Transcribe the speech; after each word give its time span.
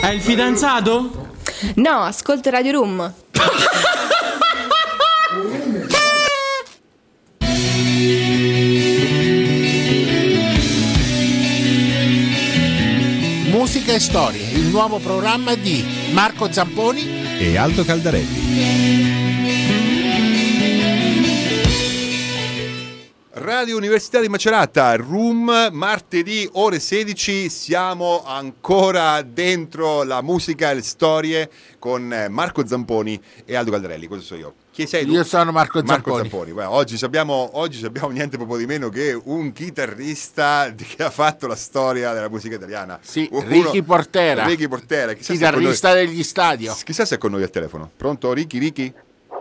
È 0.00 0.06
il 0.10 0.20
fidanzato? 0.20 1.26
No, 1.74 1.98
ascolta 2.00 2.50
Radio 2.50 2.72
Room. 2.72 3.14
Musica 13.50 13.92
e 13.92 13.98
storie, 13.98 14.48
il 14.52 14.66
nuovo 14.68 14.98
programma 14.98 15.54
di 15.54 15.84
Marco 16.12 16.50
Zamponi 16.50 17.38
e 17.38 17.56
Aldo 17.56 17.84
Caldarelli. 17.84 19.27
Radio 23.40 23.76
Università 23.76 24.20
di 24.20 24.28
Macerata, 24.28 24.96
Room, 24.96 25.68
martedì 25.70 26.48
ore 26.54 26.80
16, 26.80 27.48
siamo 27.48 28.24
ancora 28.26 29.22
dentro 29.22 30.02
la 30.02 30.22
musica 30.22 30.72
e 30.72 30.74
le 30.74 30.82
storie 30.82 31.48
con 31.78 32.12
eh, 32.12 32.28
Marco 32.28 32.66
Zamponi 32.66 33.20
e 33.44 33.54
Aldo 33.54 33.70
Caldarelli, 33.70 34.08
questo 34.08 34.26
sono 34.26 34.40
io. 34.40 34.54
Chi 34.72 34.88
sei 34.88 35.04
tu? 35.04 35.12
Io 35.12 35.22
sono 35.22 35.52
Marco 35.52 35.78
Zamponi. 35.78 36.02
Marco 36.02 36.16
Zamponi. 36.16 36.52
Beh, 36.52 36.64
oggi, 36.64 37.04
abbiamo, 37.04 37.50
oggi 37.52 37.84
abbiamo 37.84 38.08
niente 38.08 38.36
proprio 38.36 38.58
di 38.58 38.66
meno 38.66 38.88
che 38.88 39.16
un 39.24 39.52
chitarrista 39.52 40.74
che 40.74 41.04
ha 41.04 41.10
fatto 41.10 41.46
la 41.46 41.54
storia 41.56 42.12
della 42.12 42.28
musica 42.28 42.56
italiana. 42.56 42.98
Sì, 43.00 43.28
Uno, 43.30 43.46
Ricky 43.46 43.82
Portera. 43.82 44.46
Ricky 44.46 44.66
Portera. 44.66 45.12
chitarrista 45.12 45.94
degli 45.94 46.24
stadio. 46.24 46.76
Chissà 46.82 47.04
se 47.04 47.14
è 47.14 47.18
con 47.18 47.30
noi 47.30 47.44
al 47.44 47.50
telefono. 47.50 47.88
Pronto 47.96 48.32
Ricky, 48.32 48.58
Ricky? 48.58 48.92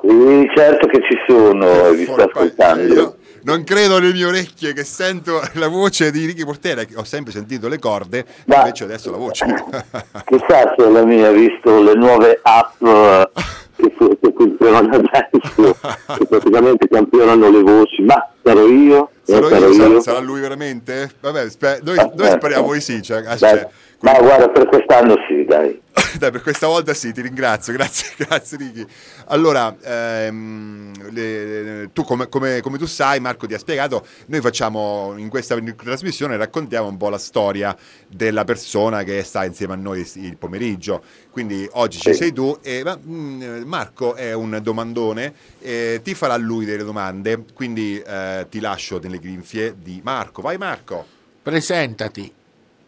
Sì, 0.02 0.48
certo 0.56 0.88
che 0.88 1.00
ci 1.02 1.18
sono, 1.28 1.90
vi 1.92 2.04
sto 2.04 2.14
ascoltando. 2.16 2.94
Io 2.94 3.17
non 3.48 3.64
credo 3.64 3.96
alle 3.96 4.12
mie 4.12 4.26
orecchie 4.26 4.74
che 4.74 4.84
sento 4.84 5.40
la 5.54 5.70
voce 5.70 6.12
di 6.12 6.26
Ricky 6.26 6.44
Portera, 6.44 6.84
ho 6.96 7.06
sempre 7.06 7.32
sentito 7.32 7.70
le 7.70 7.80
corde, 7.80 8.26
ma 8.46 8.58
invece 8.58 8.84
adesso 8.84 9.10
la 9.10 9.16
voce. 9.16 9.46
Chissà 10.28 10.74
se 10.78 10.90
la 10.90 11.06
mia 11.06 11.30
ha 11.30 11.32
visto 11.32 11.82
le 11.82 11.94
nuove 11.94 12.42
app 12.44 12.78
che, 13.78 13.94
che 14.20 14.34
funzionano 14.36 14.90
adesso, 14.90 15.78
che 16.18 16.26
praticamente 16.28 16.90
campionano 16.90 17.50
le 17.50 17.62
voci, 17.62 18.02
ma 18.02 18.30
sarò 18.44 18.68
io? 18.68 19.12
Sarò 19.28 19.50
io, 19.50 19.72
io? 19.74 20.00
Sarà, 20.00 20.20
lui 20.20 20.40
veramente? 20.40 21.12
Vabbè, 21.20 21.50
sper- 21.50 21.84
noi, 21.84 21.98
noi, 22.16 22.32
speriamo 22.32 22.72
di 22.72 22.80
sì. 22.80 23.02
Cioè, 23.02 23.36
cioè, 23.36 23.68
ma 24.00 24.18
guarda, 24.20 24.48
per 24.50 24.68
quest'anno 24.68 25.16
sì, 25.28 25.44
dai. 25.44 25.82
dai, 26.20 26.32
per 26.32 26.42
questa 26.42 26.68
volta 26.68 26.94
sì, 26.94 27.12
ti 27.12 27.22
ringrazio, 27.22 27.74
grazie, 27.76 28.10
grazie 28.16 28.58
Ricky. 28.58 28.86
Allora, 29.28 29.76
ehm, 29.82 31.12
le, 31.12 31.90
tu 31.94 32.04
come, 32.04 32.30
come, 32.30 32.62
come, 32.62 32.78
tu 32.78 32.86
sai, 32.86 33.20
Marco 33.20 33.48
ti 33.48 33.56
ha 33.56 33.60
spiegato, 33.60 34.06
noi 34.28 34.42
facciamo 34.42 35.16
in 35.18 35.30
questa 35.30 35.58
trasmissione, 35.76 36.38
raccontiamo 36.38 36.88
un 36.88 36.98
po' 36.98 37.10
la 37.10 37.18
storia 37.18 37.76
della 38.08 38.44
persona 38.44 39.04
che 39.04 39.24
sta 39.24 39.44
insieme 39.44 39.74
a 39.74 39.78
noi 39.78 40.08
il 40.16 40.38
pomeriggio. 40.38 41.04
Quindi 41.32 41.68
oggi 41.74 42.00
ci 42.00 42.14
sei 42.14 42.34
tu 42.34 42.58
e 42.62 42.84
mm, 42.84 43.62
Marco 43.66 44.16
è 44.16 44.34
un 44.34 44.60
domandone, 44.62 45.34
e 45.60 46.02
ti 46.04 46.14
farà 46.14 46.36
lui 46.38 46.66
delle 46.66 46.84
domande, 46.84 47.44
quindi 47.54 48.00
eh, 48.00 48.46
ti 48.50 48.60
lascio 48.60 49.00
nelle 49.00 49.17
grinfie 49.20 49.76
di 49.82 50.02
Marco. 50.04 50.42
Vai 50.42 50.58
Marco! 50.58 51.06
Presentati. 51.42 52.30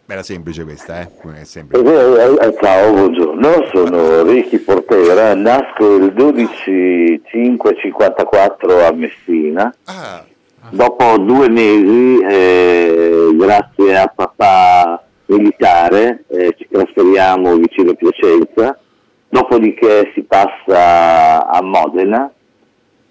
Era 0.05 0.23
semplice 0.23 0.63
questa, 0.63 1.01
eh? 1.01 1.09
Semplice. 1.45 1.85
Eh, 1.85 2.47
eh, 2.47 2.55
ciao, 2.59 2.91
buongiorno, 2.91 3.67
sono 3.71 4.23
Ricky 4.23 4.57
Portera, 4.57 5.35
nasco 5.35 5.97
il 5.97 6.11
12-5-54 6.15 8.87
a 8.87 8.91
Messina. 8.91 9.71
Ah. 9.85 10.25
Dopo 10.71 11.17
due 11.19 11.47
mesi, 11.49 12.19
eh, 12.23 13.29
grazie 13.35 13.97
a 13.97 14.11
papà 14.13 15.03
militare, 15.27 16.23
eh, 16.27 16.55
ci 16.57 16.67
trasferiamo 16.71 17.55
vicino 17.57 17.91
a 17.91 17.93
Piacenza, 17.93 18.77
dopodiché 19.29 20.11
si 20.15 20.23
passa 20.23 21.47
a 21.47 21.61
Modena 21.61 22.31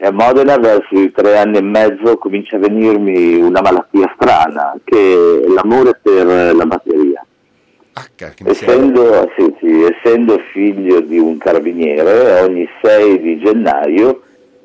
e 0.01 0.07
a 0.07 0.13
Modena 0.13 0.57
verso 0.59 0.97
i 0.97 1.11
tre 1.11 1.37
anni 1.37 1.57
e 1.57 1.63
mezzo 1.63 2.19
comincia 2.19 2.55
a 2.55 2.61
venirmi 2.61 3.35
una 3.35 3.61
malattia 3.61 4.09
strana 4.15 4.79
che 4.85 5.43
è 5.45 5.49
l'amore 5.49 5.99
per 6.01 6.55
la 6.55 6.67
batteria. 6.67 7.27
Ah, 7.95 8.07
essendo, 8.45 9.29
sì, 9.37 9.53
sì, 9.59 9.83
essendo, 9.83 10.39
figlio 10.53 11.01
di 11.01 11.19
un 11.19 11.37
carabiniere, 11.37 12.43
ogni 12.43 12.69
6 12.81 13.21
di 13.21 13.39
gennaio 13.41 14.23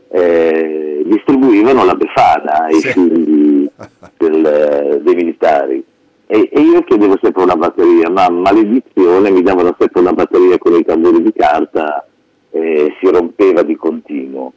eh, 0.09 1.01
distribuivano 1.03 1.83
la 1.83 1.95
Befana 1.95 2.65
ai 2.65 2.79
sì. 2.79 2.89
figli 2.89 3.67
del, 4.17 5.01
dei 5.01 5.15
militari. 5.15 5.83
E, 6.27 6.49
e, 6.53 6.61
io 6.61 6.83
chiedevo 6.83 7.17
sempre 7.19 7.41
una 7.41 7.55
batteria, 7.55 8.07
ma 8.07 8.29
maledizione 8.29 9.31
mi 9.31 9.41
davano 9.41 9.75
sempre 9.79 10.01
una 10.01 10.13
batteria 10.13 10.59
con 10.59 10.75
i 10.75 10.85
tamburi 10.85 11.23
di 11.23 11.33
carta 11.35 12.07
e 12.51 12.95
si 12.99 13.09
rompeva 13.09 13.63
di 13.63 13.75
continuo 13.75 14.53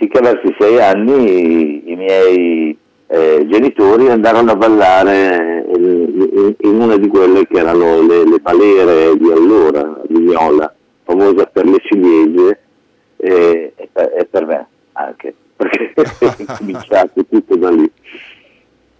finché 0.00 0.20
verso 0.20 0.46
i 0.46 0.56
sei 0.58 0.80
anni 0.80 1.30
i, 1.30 1.92
i 1.92 1.96
miei 1.96 2.78
eh, 3.06 3.46
genitori 3.46 4.08
andarono 4.08 4.52
a 4.52 4.56
ballare 4.56 5.66
in, 5.76 6.54
in, 6.58 6.80
una 6.80 6.96
di 6.96 7.06
quelle 7.06 7.46
che 7.46 7.58
erano 7.58 8.00
le, 8.06 8.24
le 8.24 8.38
balere 8.38 9.14
di 9.18 9.30
allora, 9.30 9.80
a 9.80 10.02
Vignola, 10.08 10.74
famosa 11.02 11.44
per 11.46 11.66
le 11.66 11.78
ciliegie 11.82 12.60
e, 13.18 13.72
e, 13.76 13.88
per, 13.92 14.12
e 14.16 14.24
per 14.24 14.46
me 14.46 14.66
anche, 14.92 15.34
perché 15.54 15.92
è 15.92 16.44
cominciato 16.56 17.22
tutto 17.28 17.56
da 17.56 17.70
lì. 17.70 17.90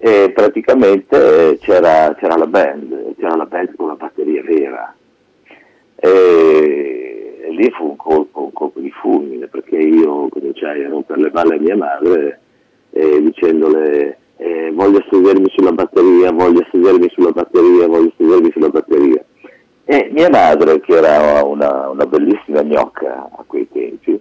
E 0.03 0.33
praticamente 0.35 1.59
c'era, 1.61 2.15
c'era, 2.19 2.37
la 2.37 2.47
band, 2.47 3.15
c'era 3.19 3.37
la 3.37 3.47
band 3.47 3.75
con 3.77 3.89
la 3.89 3.95
batteria 3.95 4.43
vera. 4.43 4.95
E, 5.97 7.20
e 7.41 7.51
lì 7.51 7.71
fu 7.71 7.89
un 7.89 7.97
colpo, 7.97 8.45
un 8.45 8.53
colpo, 8.53 8.81
di 8.81 8.91
fulmine 8.91 9.47
perché 9.47 9.77
io 9.77 10.29
cominciai 10.29 10.85
a 10.85 10.89
rompere 10.89 11.21
le 11.23 11.31
balle 11.31 11.57
a 11.57 11.61
mia 11.61 11.77
madre 11.77 12.41
eh, 12.91 13.23
dicendole 13.23 14.19
eh, 14.37 14.71
voglio 14.73 15.05
sedermi 15.11 15.51
sulla 15.55 15.73
batteria, 15.73 16.33
voglio 16.33 16.67
sedermi 16.71 17.09
sulla 17.11 17.31
batteria, 17.31 17.87
voglio 17.87 18.13
sedermi 18.17 18.51
sulla 18.53 18.71
batteria. 18.71 19.23
E 19.85 20.09
mia 20.13 20.31
madre, 20.31 20.81
che 20.81 20.97
era 20.97 21.45
una, 21.45 21.91
una 21.91 22.07
bellissima 22.07 22.63
gnocca 22.63 23.29
a 23.37 23.45
quei 23.47 23.69
tempi, 23.71 24.19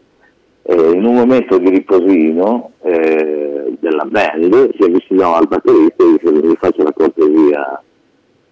eh, 0.63 0.91
in 0.91 1.05
un 1.05 1.15
momento 1.15 1.57
di 1.57 1.69
riposino 1.69 2.71
eh, 2.81 3.75
della 3.79 4.03
band 4.05 4.75
si 4.77 4.83
avvicinò 4.83 5.35
al 5.35 5.47
batterista 5.47 6.03
e 6.03 6.17
disse 6.17 6.47
mi 6.47 6.55
faccio 6.57 6.83
la 6.83 6.91
cortesia 6.91 7.83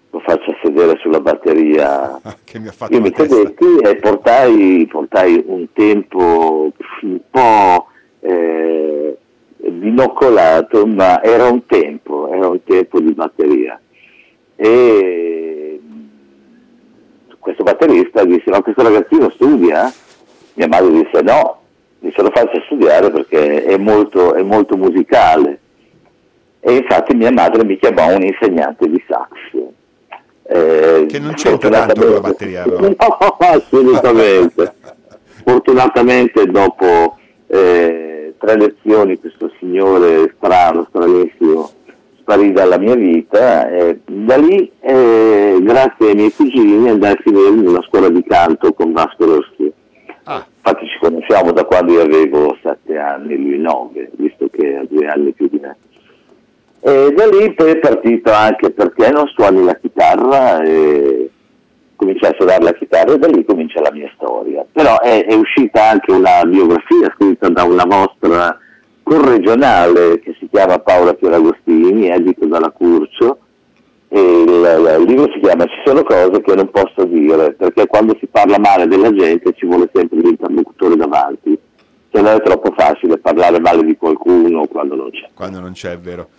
lo 0.09 0.19
faccia 0.19 0.55
sedere 0.61 0.97
sulla 0.99 1.19
batteria. 1.19 2.19
che 2.43 2.59
mi 2.59 2.67
ha 2.67 2.71
fatto 2.71 2.93
Io 2.93 3.01
mi 3.01 3.13
sedetti 3.15 3.65
e 3.83 3.95
portai, 3.97 4.87
portai, 4.89 5.43
un 5.45 5.67
tempo 5.73 6.71
un 7.01 7.19
po' 7.29 7.87
eh, 8.21 9.17
binoccolato, 9.57 10.85
ma 10.85 11.21
era 11.21 11.49
un 11.49 11.65
tempo, 11.65 12.31
era 12.31 12.47
un 12.47 12.63
tempo 12.63 12.99
di 12.99 13.13
batteria. 13.13 13.79
E 14.55 15.79
questo 17.39 17.63
batterista 17.63 18.23
disse, 18.23 18.49
ma 18.49 18.61
questo 18.61 18.83
ragazzino 18.83 19.29
studia? 19.31 19.91
Mia 20.53 20.67
madre 20.67 20.91
disse 20.91 21.21
no, 21.21 21.61
disse 21.99 22.21
lo 22.21 22.31
faccia 22.31 22.61
studiare 22.65 23.11
perché 23.11 23.63
è 23.63 23.77
molto, 23.77 24.33
è 24.33 24.41
molto 24.41 24.75
musicale. 24.77 25.59
E 26.59 26.75
infatti 26.75 27.15
mia 27.15 27.31
madre 27.31 27.63
mi 27.63 27.77
chiamò 27.77 28.15
un 28.15 28.23
insegnante 28.23 28.89
di 28.89 29.01
sax 29.07 29.29
eh, 30.49 31.05
che 31.07 31.19
non 31.19 31.33
c'entra 31.33 31.69
tanto 31.69 32.01
con 32.01 32.13
la 32.13 32.19
batteria. 32.19 32.63
Però. 32.63 32.79
No, 32.97 33.37
assolutamente. 33.39 34.73
Fortunatamente 35.43 36.45
dopo 36.45 37.17
eh, 37.47 38.33
tre 38.37 38.57
lezioni 38.57 39.19
questo 39.19 39.51
signore 39.59 40.33
strano, 40.35 40.85
stranissimo, 40.89 41.71
sparì 42.19 42.51
dalla 42.51 42.77
mia 42.77 42.95
vita 42.95 43.69
e 43.69 43.99
da 44.05 44.37
lì, 44.37 44.69
eh, 44.81 45.57
grazie 45.61 46.09
ai 46.09 46.15
miei 46.15 46.33
cugini, 46.33 46.89
andai 46.89 47.13
a 47.13 47.19
finire 47.21 47.49
in 47.49 47.67
una 47.67 47.81
scuola 47.83 48.09
di 48.09 48.23
canto 48.23 48.73
con 48.73 48.91
Vasco 48.91 49.25
Roschi. 49.25 49.71
Ah. 50.23 50.45
Infatti 50.55 50.85
ci 50.87 50.97
conosciamo 50.99 51.53
da 51.53 51.63
quando 51.63 51.93
io 51.93 52.01
avevo 52.01 52.57
sette 52.61 52.97
anni, 52.97 53.37
lui 53.37 53.57
nove, 53.57 54.09
visto 54.17 54.49
che 54.51 54.75
ha 54.75 54.85
due 54.89 55.07
anni 55.07 55.31
più 55.31 55.47
di 55.47 55.59
me. 55.61 55.77
E 56.79 57.13
da 57.13 57.25
lì 57.27 57.53
poi 57.53 57.71
è 57.71 57.77
partito 57.77 58.31
anche 58.31 58.71
perché 58.71 59.09
non 59.11 59.27
suoni 59.27 59.63
la 59.63 59.75
chitarra 59.75 60.61
e 60.61 61.29
cominciai 61.95 62.31
a 62.31 62.35
suonare 62.37 62.63
la 62.63 62.73
chitarra 62.73 63.13
e 63.13 63.17
da 63.17 63.27
lì 63.27 63.43
comincia 63.43 63.81
la 63.81 63.91
mia 63.91 64.09
storia. 64.15 64.65
Però 64.71 64.99
è, 64.99 65.25
è 65.25 65.33
uscita 65.33 65.89
anche 65.89 66.11
una 66.11 66.43
biografia 66.45 67.13
scritta 67.15 67.49
da 67.49 67.63
una 67.63 67.85
vostra 67.85 68.57
corregionale 69.03 70.19
che 70.19 70.35
si 70.39 70.47
chiama 70.49 70.79
Paola 70.79 71.13
Pieragostini, 71.13 72.09
edito 72.09 72.45
dalla 72.45 72.69
Curcio, 72.69 73.39
e 74.09 74.19
il, 74.19 74.97
il, 74.99 75.05
libro 75.05 75.29
si 75.33 75.39
chiama 75.39 75.65
Ci 75.65 75.81
sono 75.85 76.03
cose 76.03 76.41
che 76.41 76.55
non 76.55 76.69
posso 76.69 77.03
dire, 77.05 77.53
perché 77.53 77.87
quando 77.87 78.15
si 78.19 78.27
parla 78.27 78.57
male 78.59 78.87
della 78.87 79.13
gente 79.13 79.53
ci 79.53 79.65
vuole 79.65 79.89
sempre 79.93 80.19
l'interlocutore 80.19 80.95
davanti, 80.95 81.57
se 82.11 82.21
no 82.21 82.29
è 82.29 82.41
troppo 82.41 82.73
facile 82.75 83.17
parlare 83.17 83.59
male 83.59 83.83
di 83.83 83.97
qualcuno 83.97 84.65
quando 84.67 84.95
non 84.95 85.09
c'è. 85.09 85.27
Quando 85.33 85.59
non 85.59 85.73
c'è, 85.73 85.91
è 85.91 85.99
vero. 85.99 86.29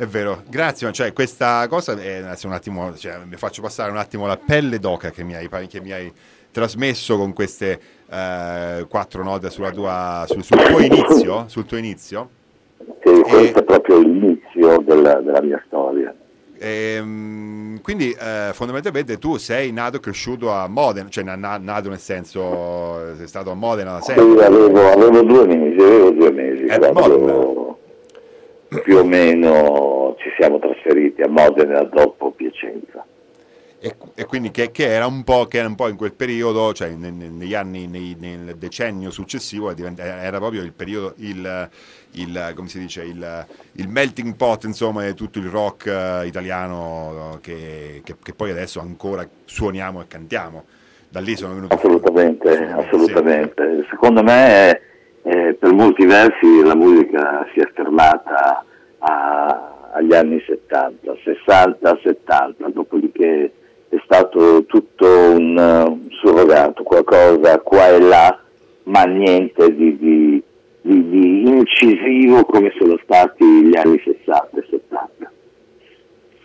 È 0.00 0.06
vero, 0.06 0.44
grazie, 0.48 0.86
ma 0.86 0.94
cioè, 0.94 1.12
questa 1.12 1.66
cosa 1.68 1.94
è 1.94 2.24
un 2.44 2.52
attimo, 2.52 2.96
cioè, 2.96 3.18
mi 3.28 3.36
faccio 3.36 3.60
passare 3.60 3.90
un 3.90 3.98
attimo 3.98 4.26
la 4.26 4.38
pelle 4.38 4.78
d'oca 4.78 5.10
che 5.10 5.22
mi 5.22 5.34
hai, 5.34 5.46
che 5.68 5.82
mi 5.82 5.92
hai 5.92 6.10
trasmesso 6.50 7.18
con 7.18 7.34
queste 7.34 7.78
eh, 8.08 8.86
quattro 8.88 9.22
note 9.22 9.50
sulla 9.50 9.70
tua, 9.70 10.24
sul, 10.26 10.42
sul, 10.42 10.56
tuo 10.56 10.80
inizio, 10.80 11.44
sul 11.48 11.66
tuo 11.66 11.76
inizio. 11.76 12.30
Sì, 13.04 13.10
e... 13.10 13.22
questo 13.24 13.58
è 13.58 13.62
proprio 13.62 13.98
l'inizio 13.98 14.78
della, 14.78 15.20
della 15.20 15.42
mia 15.42 15.62
storia. 15.66 16.14
E, 16.56 16.94
ehm, 16.96 17.82
quindi 17.82 18.16
eh, 18.18 18.52
fondamentalmente 18.54 19.18
tu 19.18 19.36
sei 19.36 19.70
nato 19.70 19.98
e 19.98 20.00
cresciuto 20.00 20.50
a 20.50 20.66
Modena, 20.66 21.10
cioè 21.10 21.24
na, 21.24 21.36
nato 21.36 21.90
nel 21.90 21.98
senso 21.98 23.16
sei 23.18 23.26
stato 23.26 23.50
a 23.50 23.54
Modena 23.54 23.92
da 23.92 24.00
sempre. 24.00 24.24
Sì, 24.24 24.44
avevo, 24.44 24.92
avevo 24.92 25.20
due 25.20 25.46
mesi, 25.46 25.78
avevo 25.78 26.10
due 26.10 26.30
mesi. 26.30 26.62
Eh, 26.64 26.78
Modena 26.90 27.78
più 28.82 28.98
o 28.98 29.04
meno 29.04 30.14
ci 30.18 30.30
siamo 30.38 30.58
trasferiti 30.58 31.22
a 31.22 31.28
Modena 31.28 31.82
dopo 31.82 32.30
Piacenza. 32.30 33.04
E, 33.82 33.94
e 34.14 34.26
quindi 34.26 34.50
che, 34.50 34.70
che, 34.70 34.84
era 34.84 35.08
che, 35.48 35.56
era 35.56 35.66
un 35.66 35.74
po', 35.74 35.88
in 35.88 35.96
quel 35.96 36.12
periodo, 36.12 36.74
cioè 36.74 36.90
ne, 36.90 37.10
ne, 37.10 37.30
negli 37.30 37.54
anni, 37.54 37.86
nei, 37.86 38.14
nel 38.18 38.56
decennio 38.58 39.10
successivo, 39.10 39.74
era 39.74 40.36
proprio 40.36 40.62
il 40.62 40.72
periodo, 40.72 41.14
il, 41.16 41.68
il, 42.12 42.52
come 42.54 42.68
si 42.68 42.78
dice, 42.78 43.02
il, 43.04 43.46
il, 43.72 43.88
melting 43.88 44.36
pot 44.36 44.64
insomma 44.64 45.06
di 45.06 45.14
tutto 45.14 45.38
il 45.38 45.46
rock 45.46 45.86
uh, 45.86 46.26
italiano 46.26 47.38
che, 47.40 48.02
che, 48.04 48.34
poi 48.34 48.50
adesso 48.50 48.80
ancora 48.80 49.26
suoniamo 49.46 50.02
e 50.02 50.06
cantiamo. 50.06 50.64
Da 51.08 51.20
lì 51.20 51.34
sono 51.34 51.54
venuto 51.54 51.74
Assolutamente, 51.74 52.50
assolutamente. 52.50 53.86
Secondo 53.88 54.22
me 54.22 54.89
eh, 55.22 55.54
per 55.58 55.72
molti 55.72 56.06
versi 56.06 56.62
la 56.62 56.74
musica 56.74 57.46
si 57.52 57.60
è 57.60 57.70
fermata 57.74 58.64
a, 58.98 59.90
agli 59.92 60.14
anni 60.14 60.42
70, 60.46 61.16
60, 61.22 61.98
70, 62.02 62.68
dopodiché 62.68 63.52
è 63.88 64.00
stato 64.04 64.64
tutto 64.66 65.06
un, 65.06 65.56
un 65.58 66.08
surrogato, 66.10 66.82
qualcosa 66.82 67.58
qua 67.60 67.88
e 67.88 68.00
là, 68.00 68.40
ma 68.84 69.02
niente 69.04 69.74
di, 69.74 69.98
di, 69.98 70.42
di, 70.80 71.08
di 71.08 71.48
incisivo 71.48 72.44
come 72.44 72.72
sono 72.78 72.98
stati 73.02 73.44
gli 73.44 73.76
anni 73.76 74.00
60 74.02 74.48
e 74.52 74.66
70. 74.70 75.32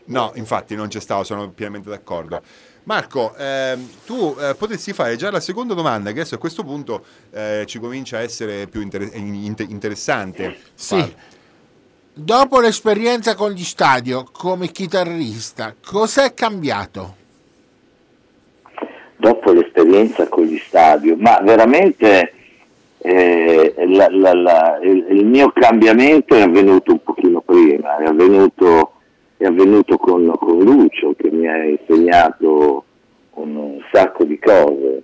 No, 0.08 0.32
infatti 0.36 0.76
non 0.76 0.88
c'è 0.88 1.00
stato, 1.00 1.24
sono 1.24 1.52
pienamente 1.52 1.90
d'accordo. 1.90 2.42
Marco, 2.86 3.34
ehm, 3.36 3.88
tu 4.06 4.36
eh, 4.40 4.54
potresti 4.56 4.94
fare 4.94 5.16
già 5.16 5.32
la 5.32 5.40
seconda 5.40 5.74
domanda, 5.74 6.12
che 6.12 6.20
adesso 6.20 6.36
a 6.36 6.38
questo 6.38 6.64
punto 6.64 7.04
eh, 7.32 7.64
ci 7.66 7.80
comincia 7.80 8.18
a 8.18 8.22
essere 8.22 8.68
più 8.68 8.82
inter- 8.82 9.12
interessante. 9.14 10.56
Sì. 10.76 10.98
Far. 10.98 11.14
Dopo 12.14 12.60
l'esperienza 12.60 13.34
con 13.36 13.52
gli 13.52 13.64
stadio 13.64 14.26
come 14.32 14.68
chitarrista, 14.68 15.74
cos'è 15.84 16.34
cambiato? 16.34 17.16
Dopo 19.18 19.52
l'esperienza 19.52 20.28
con 20.28 20.46
gli 20.46 20.60
stadio, 20.60 21.16
ma 21.18 21.40
veramente 21.42 22.34
eh, 23.00 23.74
la, 23.88 24.08
la, 24.12 24.34
la, 24.34 24.80
il, 24.84 25.08
il, 25.10 25.26
mio 25.26 25.52
cambiamento 25.52 26.36
è 26.36 26.42
avvenuto 26.42 26.92
un 26.92 27.04
pochino 27.04 27.42
prima, 27.42 27.98
è 27.98 28.06
avvenuto 28.06 28.94
è 29.38 29.46
avvenuto 29.46 29.98
con, 29.98 30.32
con 30.40 30.60
Lucio 30.60 31.14
che 31.18 31.30
mi 31.32 31.48
ha 31.48 31.64
insegnato 31.64 32.84
un, 33.32 33.56
un 33.56 33.80
sacco 33.92 34.24
di 34.24 34.40
cose. 34.40 35.04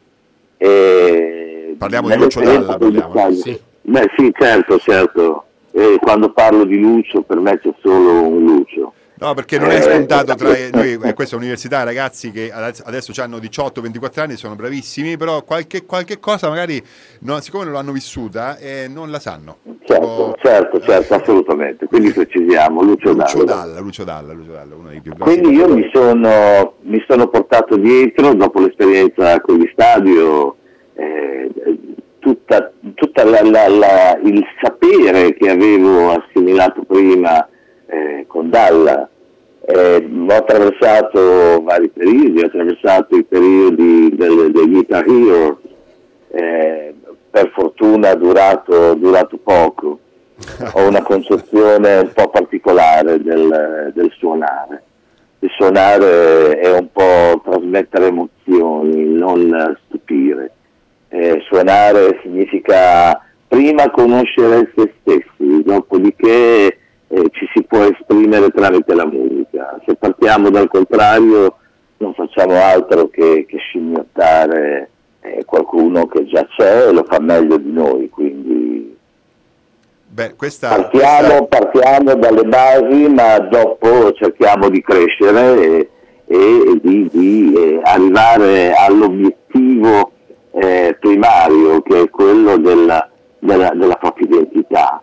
E 0.58 1.76
parliamo 1.78 2.10
di 2.10 2.18
Lucio 2.18 2.40
Dalla, 2.42 2.78
parliamo. 2.78 3.32
Sì. 3.32 3.60
Beh 3.82 4.10
sì, 4.16 4.32
certo, 4.38 4.78
certo. 4.78 5.46
E 5.72 5.98
quando 6.02 6.32
parlo 6.32 6.64
di 6.66 6.78
Lucio 6.78 7.22
per 7.22 7.40
me 7.40 7.60
c'è 7.60 7.74
solo 7.82 8.28
un 8.28 8.44
Lucio. 8.44 8.94
No, 9.22 9.36
perché 9.36 9.60
non 9.60 9.70
è 9.70 9.76
eh, 9.76 9.82
scontato 9.82 10.34
tra 10.34 10.50
noi, 10.74 10.98
eh, 11.04 11.14
questa 11.14 11.36
università, 11.36 11.84
ragazzi 11.84 12.32
che 12.32 12.52
adesso 12.52 13.14
hanno 13.22 13.38
18-24 13.38 14.20
anni, 14.20 14.36
sono 14.36 14.56
bravissimi, 14.56 15.16
però 15.16 15.44
qualche, 15.44 15.86
qualche 15.86 16.20
cosa 16.20 16.50
magari, 16.50 16.82
non, 17.20 17.40
siccome 17.42 17.66
non 17.66 17.74
l'hanno 17.74 17.92
vissuta, 17.92 18.58
eh, 18.58 18.88
non 18.90 19.12
la 19.12 19.20
sanno. 19.20 19.58
Certo, 19.84 20.08
o, 20.08 20.36
certo, 20.42 20.82
certo, 20.82 21.14
assolutamente. 21.14 21.86
Quindi 21.86 22.10
precisiamo, 22.12 22.82
Lucio, 22.82 23.12
Lucio 23.12 23.44
Dalla. 23.44 23.62
Dalla. 23.62 23.80
Lucio 23.80 24.04
Dalla, 24.04 24.34
Lucio 24.34 24.52
Dalla, 24.54 24.74
uno 24.74 24.90
dei 24.90 25.02
più 25.02 25.14
bravi. 25.14 25.38
Quindi 25.38 25.56
io 25.56 25.72
mi 25.72 25.88
sono, 25.94 26.74
mi 26.82 27.06
sono, 27.08 27.28
portato 27.28 27.78
dietro, 27.78 28.34
dopo 28.34 28.60
l'esperienza 28.60 29.40
con 29.42 29.58
gli 29.58 29.70
stadio, 29.72 30.56
eh, 30.96 31.48
tutta, 32.18 32.72
tutta 32.96 33.24
la, 33.24 33.44
la, 33.44 33.68
la, 33.68 34.20
il 34.24 34.44
sapere 34.60 35.36
che 35.36 35.48
avevo 35.48 36.10
assimilato 36.10 36.82
prima 36.88 37.48
eh, 37.86 38.26
con 38.26 38.50
Dalla. 38.50 39.11
Eh, 39.74 40.10
ho 40.28 40.34
attraversato 40.34 41.62
vari 41.64 41.90
periodi, 41.90 42.42
ho 42.42 42.46
attraversato 42.46 43.16
i 43.16 43.24
periodi 43.24 44.14
del, 44.16 44.52
degli 44.52 44.72
Guitar 44.72 45.06
Heroes, 45.08 45.58
eh, 46.32 46.94
per 47.30 47.52
fortuna 47.54 48.14
durato, 48.16 48.94
durato 48.96 49.38
poco. 49.38 50.00
Ho 50.74 50.88
una 50.88 51.04
concezione 51.04 52.00
un 52.00 52.12
po' 52.14 52.30
particolare 52.30 53.22
del, 53.22 53.92
del 53.94 54.12
suonare. 54.18 54.84
Il 55.40 55.50
suonare 55.56 56.60
è 56.60 56.78
un 56.78 56.92
po' 56.92 57.42
trasmettere 57.44 58.08
emozioni, 58.08 59.06
non 59.06 59.78
stupire. 59.86 60.52
Eh, 61.10 61.42
suonare 61.48 62.20
significa 62.22 63.20
prima 63.48 63.90
conoscere 63.92 64.72
se 64.76 64.94
stessi, 65.00 65.64
dopodiché 65.64 66.78
eh, 67.12 67.30
ci 67.32 67.46
si 67.54 67.64
può 67.64 67.84
esprimere 67.84 68.50
tramite 68.50 68.96
la 68.96 69.06
musica. 69.06 69.80
Se 69.86 69.96
partiamo 69.96 70.50
dal 70.50 70.70
contrario 70.70 71.58
non 71.98 72.14
facciamo 72.14 72.56
altro 72.56 73.10
che, 73.10 73.46
che 73.48 73.58
scimmiottare 73.58 74.90
eh, 75.22 75.44
qualcuno 75.46 76.08
che 76.08 76.26
già 76.26 76.46
c'è 76.58 76.88
e 76.88 76.92
lo 76.92 77.04
fa 77.04 77.20
meglio 77.20 77.58
di 77.58 77.72
noi. 77.72 78.10
Quindi 78.10 78.98
Beh, 80.08 80.36
questa, 80.36 80.70
partiamo, 80.70 81.48
questa... 81.48 81.60
partiamo, 81.60 82.16
dalle 82.16 82.44
basi, 82.44 83.08
ma 83.10 83.40
dopo 83.40 84.14
cerchiamo 84.14 84.70
di 84.70 84.82
crescere 84.82 85.90
e, 86.26 86.38
e 86.38 86.80
di, 86.82 87.10
di 87.12 87.54
eh, 87.54 87.80
arrivare 87.84 88.74
all'obiettivo 88.74 90.12
eh, 90.54 90.98
primario 91.00 91.82
che 91.82 92.04
è 92.04 92.10
quello 92.10 92.58
della, 92.58 93.10
della, 93.40 93.72
della 93.74 93.96
propria 93.96 94.28
identità 94.28 95.02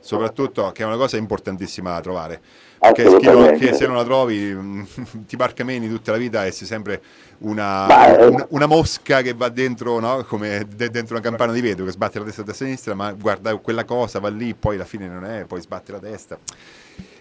soprattutto 0.00 0.70
che 0.72 0.82
è 0.82 0.86
una 0.86 0.96
cosa 0.96 1.16
importantissima 1.16 1.92
da 1.92 2.00
trovare. 2.00 2.40
Perché 2.80 3.30
non, 3.30 3.58
che 3.58 3.74
se 3.74 3.86
non 3.86 3.96
la 3.96 4.04
trovi 4.04 4.56
ti 5.28 5.36
barcameni 5.36 5.86
tutta 5.86 6.12
la 6.12 6.16
vita 6.16 6.46
e 6.46 6.50
sei 6.50 6.66
sempre 6.66 7.02
una, 7.40 8.16
eh, 8.16 8.26
una, 8.26 8.46
una 8.50 8.66
mosca 8.66 9.20
che 9.20 9.34
va 9.34 9.50
dentro 9.50 10.00
no? 10.00 10.24
come 10.26 10.66
de, 10.66 10.88
dentro 10.88 11.14
una 11.14 11.22
campana 11.22 11.52
di 11.52 11.60
vetro 11.60 11.84
che 11.84 11.90
sbatte 11.90 12.18
la 12.18 12.24
testa 12.24 12.42
da 12.42 12.54
sinistra 12.54 12.94
ma 12.94 13.12
guarda 13.12 13.54
quella 13.56 13.84
cosa 13.84 14.18
va 14.18 14.30
lì 14.30 14.54
poi 14.54 14.76
alla 14.76 14.86
fine 14.86 15.08
non 15.08 15.26
è 15.26 15.44
poi 15.44 15.60
sbatte 15.60 15.92
la 15.92 15.98
testa. 15.98 16.38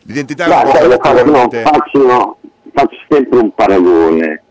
L'identità 0.04 0.46
è 0.46 0.86
una 0.86 0.98
cosa 0.98 1.14
veramente... 1.14 1.62
faccio, 1.62 2.38
faccio 2.74 2.98
sempre 3.10 3.40
un 3.40 3.54
paragone. 3.54 4.44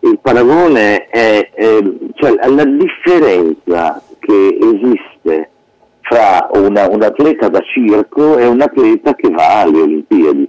Il 0.00 0.18
paragone 0.20 1.06
è, 1.06 1.50
è 1.52 1.78
cioè, 2.14 2.34
la 2.48 2.64
differenza 2.64 4.02
che 4.18 4.58
esiste 4.60 5.50
fra 6.08 6.48
una, 6.52 6.88
un 6.88 7.02
atleta 7.02 7.48
da 7.48 7.60
circo 7.60 8.38
e 8.38 8.46
un 8.46 8.60
atleta 8.60 9.14
che 9.14 9.28
va 9.30 9.60
alle 9.60 9.80
Olimpiadi. 9.80 10.48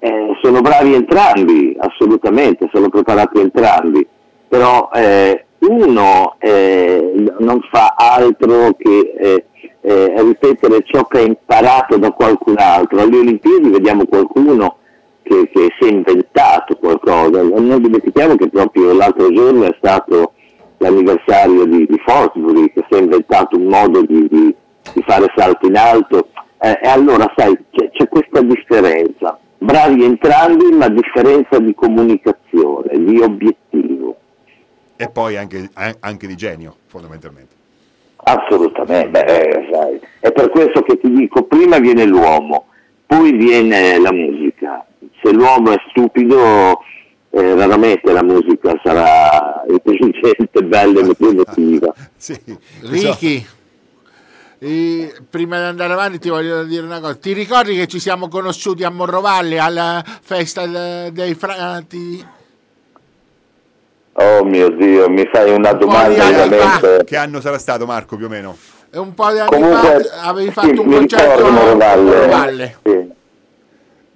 Eh, 0.00 0.38
sono 0.42 0.60
bravi 0.60 0.94
entrambi, 0.94 1.76
assolutamente, 1.78 2.68
sono 2.72 2.88
preparati 2.88 3.40
entrambi, 3.40 4.06
però 4.46 4.90
eh, 4.94 5.44
uno 5.60 6.36
eh, 6.38 7.24
non 7.38 7.60
fa 7.70 7.94
altro 7.96 8.74
che 8.76 9.14
eh, 9.18 9.44
eh, 9.80 10.14
ripetere 10.22 10.82
ciò 10.84 11.04
che 11.06 11.18
ha 11.18 11.22
imparato 11.22 11.96
da 11.96 12.10
qualcun 12.12 12.54
altro. 12.58 13.00
Alle 13.00 13.18
Olimpiadi 13.18 13.70
vediamo 13.70 14.04
qualcuno 14.06 14.76
che, 15.22 15.50
che 15.52 15.68
si 15.78 15.88
è 15.88 15.90
inventato 15.90 16.76
qualcosa, 16.76 17.42
non 17.42 17.82
dimentichiamo 17.82 18.36
che 18.36 18.48
proprio 18.48 18.92
l'altro 18.92 19.32
giorno 19.32 19.64
è 19.64 19.74
stato 19.78 20.32
l'anniversario 20.78 21.64
di, 21.64 21.86
di 21.86 22.00
Forsbury 22.04 22.72
che 22.72 22.84
si 22.88 22.98
è 22.98 23.02
inventato 23.02 23.56
un 23.56 23.64
modo 23.64 24.02
di, 24.02 24.28
di 24.28 24.54
di 24.92 25.02
fare 25.06 25.32
salto 25.36 25.66
in 25.66 25.76
alto. 25.76 26.28
Eh, 26.60 26.78
e 26.82 26.88
allora 26.88 27.32
sai, 27.36 27.56
c'è, 27.70 27.90
c'è, 27.90 28.08
questa 28.08 28.40
differenza. 28.40 29.38
Bravi 29.58 30.04
entrambi, 30.04 30.72
ma 30.72 30.88
differenza 30.88 31.58
di 31.58 31.74
comunicazione, 31.74 33.04
di 33.04 33.20
obiettivo. 33.20 34.16
E 34.96 35.08
poi 35.08 35.36
anche, 35.36 35.68
anche 36.00 36.26
di 36.26 36.36
genio, 36.36 36.76
fondamentalmente. 36.86 37.56
Assolutamente, 38.16 39.10
Beh, 39.10 39.68
sai. 39.72 40.00
è 40.20 40.32
per 40.32 40.50
questo 40.50 40.82
che 40.82 40.98
ti 40.98 41.10
dico, 41.10 41.44
prima 41.44 41.78
viene 41.78 42.04
l'uomo, 42.04 42.66
poi 43.06 43.32
viene 43.32 43.98
la 43.98 44.12
musica. 44.12 44.84
Se 45.22 45.32
l'uomo 45.32 45.72
è 45.72 45.76
stupido, 45.88 46.80
eh, 47.30 47.54
raramente 47.54 48.12
la 48.12 48.22
musica 48.22 48.78
sarà 48.82 49.64
intelligente, 49.70 50.62
bella 50.62 51.00
e 51.00 51.16
emotiva. 51.18 51.94
sì. 52.16 52.36
Ricky, 52.82 53.46
E 54.60 55.14
prima 55.30 55.58
di 55.58 55.64
andare 55.66 55.92
avanti 55.92 56.18
ti 56.18 56.28
voglio 56.28 56.64
dire 56.64 56.84
una 56.84 56.98
cosa. 56.98 57.14
Ti 57.14 57.32
ricordi 57.32 57.76
che 57.76 57.86
ci 57.86 58.00
siamo 58.00 58.28
conosciuti 58.28 58.82
a 58.82 58.90
Morrovalle 58.90 59.58
alla 59.58 60.02
festa 60.04 60.66
de- 60.66 61.12
dei 61.12 61.34
frati? 61.34 62.26
Oh 64.14 64.44
mio 64.44 64.68
Dio, 64.70 65.08
mi 65.08 65.28
fai 65.32 65.52
una 65.52 65.72
di 65.72 65.78
domanda 65.78 66.24
veramente... 66.28 67.04
Che 67.04 67.16
anno 67.16 67.40
sarà 67.40 67.56
stato 67.58 67.86
Marco 67.86 68.16
più 68.16 68.26
o 68.26 68.28
meno? 68.28 68.56
E 68.90 68.98
un 68.98 69.14
po' 69.14 69.30
di 69.30 69.38
anni 69.38 69.48
Comunque, 69.50 70.04
fa 70.04 70.22
avevi 70.22 70.48
sì, 70.48 70.52
fatto 70.54 70.80
un 70.80 70.86
mi 70.88 70.94
concerto 70.96 71.46
a 71.46 71.50
Morovalle. 71.50 72.02
Morrovalle. 72.02 72.76
Sì. 72.82 73.16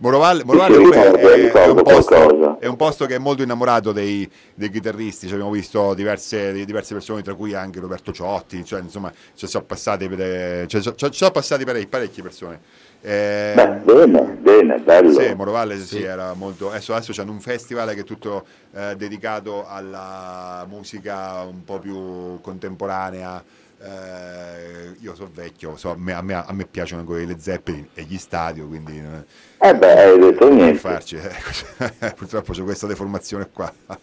Morovalle, 0.03 0.43
Morovalle 0.43 0.75
sì, 0.75 0.81
comunque 0.81 1.05
ricordo, 1.05 1.29
è, 1.29 1.35
ricordo 1.37 1.61
è 1.61 1.69
un 1.69 1.83
posto, 1.83 2.59
è 2.59 2.67
un 2.67 2.77
posto 2.77 3.07
che 3.07 3.15
è 3.15 3.19
molto 3.19 3.43
innamorato 3.45 3.93
dei, 3.93 4.29
dei 4.53 4.69
chitarristi, 4.69 5.29
Ci 5.29 5.33
abbiamo 5.35 5.53
visto 5.53 5.95
diverse, 5.95 6.53
di- 6.53 6.65
diverse 6.65 6.93
persone, 6.93 7.23
tra 7.23 7.35
cui 7.35 7.55
anche 7.55 7.79
Roberto 7.79 8.11
Ciotti, 8.11 8.65
cioè, 8.65 8.81
insomma 8.81 9.13
ci 9.35 9.47
sono 9.47 9.63
passati, 9.65 10.09
per- 10.09 10.67
cioè, 10.67 10.81
ci- 10.81 10.93
ci 10.97 11.13
sono 11.13 11.31
passati 11.31 11.65
parecchie, 11.65 11.87
parecchie 11.87 12.23
persone. 12.25 12.61
Eh, 13.01 13.53
Beh, 13.55 13.69
bene, 13.85 14.23
bene, 14.41 14.79
bello. 14.81 15.13
Sì, 15.13 15.35
Morovalle 15.35 15.79
sì, 15.79 15.87
sì, 15.87 16.03
era 16.03 16.35
molto. 16.35 16.71
Adesso, 16.71 16.95
adesso 16.95 17.13
c'hanno 17.13 17.31
un 17.33 17.41
festival 17.41 17.95
che 17.95 18.01
è 18.01 18.05
tutto 18.05 18.45
eh, 18.75 18.97
dedicato 18.97 19.67
alla 19.69 20.67
musica 20.69 21.43
un 21.43 21.63
po' 21.65 21.79
più 21.79 22.41
contemporanea. 22.41 23.43
Eh, 23.85 24.95
io 25.01 25.15
sono 25.17 25.31
vecchio, 25.35 25.77
so, 25.77 25.91
a, 25.91 25.97
me, 25.97 26.13
a, 26.13 26.23
me, 26.23 26.35
a 26.35 26.53
me 26.53 26.65
piacciono 26.67 27.01
ancora 27.01 27.21
i 27.21 27.27
Led 27.27 27.39
Zeppelin 27.39 27.89
e 27.95 28.03
gli 28.03 28.17
stadio, 28.17 28.67
quindi 28.69 28.97
eh, 28.99 29.69
Eh 29.69 29.75
beh, 29.75 29.93
hai 30.05 30.19
detto 30.19 30.47
non 30.49 30.57
niente. 30.57 30.79
farci. 30.79 31.17
eh, 31.17 32.13
purtroppo 32.15 32.53
c'è 32.53 32.63
questa 32.63 32.87
deformazione 32.87 33.49
qua. 33.53 33.73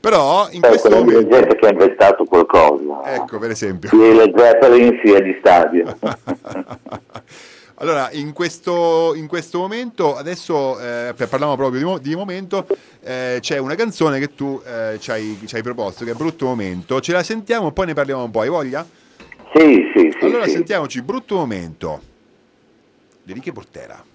Però 0.00 0.48
in 0.50 0.60
C'è 0.60 0.68
questo 0.68 0.90
momento, 0.90 1.28
gente 1.28 1.54
che 1.54 1.66
ha 1.66 1.70
inventato 1.70 2.24
qualcosa. 2.24 3.14
ecco 3.14 3.38
per 3.38 3.50
esempio. 3.50 3.88
Sia 3.88 4.04
i 4.06 4.14
Led 4.16 4.36
Zeppelin 4.36 5.00
sia 5.02 5.20
gli 5.20 5.36
stadio. 5.38 5.96
Allora, 7.82 8.12
in 8.12 8.32
questo, 8.32 9.12
in 9.16 9.26
questo 9.26 9.58
momento, 9.58 10.16
adesso 10.16 10.78
eh, 10.78 11.14
parliamo 11.16 11.56
proprio 11.56 11.80
di, 11.80 11.84
mo- 11.84 11.98
di 11.98 12.14
momento, 12.14 12.64
eh, 13.02 13.38
c'è 13.40 13.58
una 13.58 13.74
canzone 13.74 14.20
che 14.20 14.36
tu 14.36 14.62
eh, 14.64 15.00
ci, 15.00 15.10
hai, 15.10 15.36
ci 15.46 15.56
hai 15.56 15.64
proposto, 15.64 16.04
che 16.04 16.12
è 16.12 16.14
Brutto 16.14 16.46
Momento, 16.46 17.00
ce 17.00 17.10
la 17.10 17.24
sentiamo 17.24 17.70
e 17.70 17.72
poi 17.72 17.86
ne 17.86 17.94
parliamo 17.94 18.22
un 18.22 18.30
po', 18.30 18.42
hai 18.42 18.48
voglia? 18.48 18.86
Sì, 19.52 19.90
sì, 19.96 20.14
sì. 20.16 20.24
allora 20.24 20.44
sì. 20.44 20.50
sentiamoci 20.50 21.02
Brutto 21.02 21.34
Momento 21.34 22.00
di 23.20 23.32
Riche 23.32 23.50
Portera. 23.50 24.11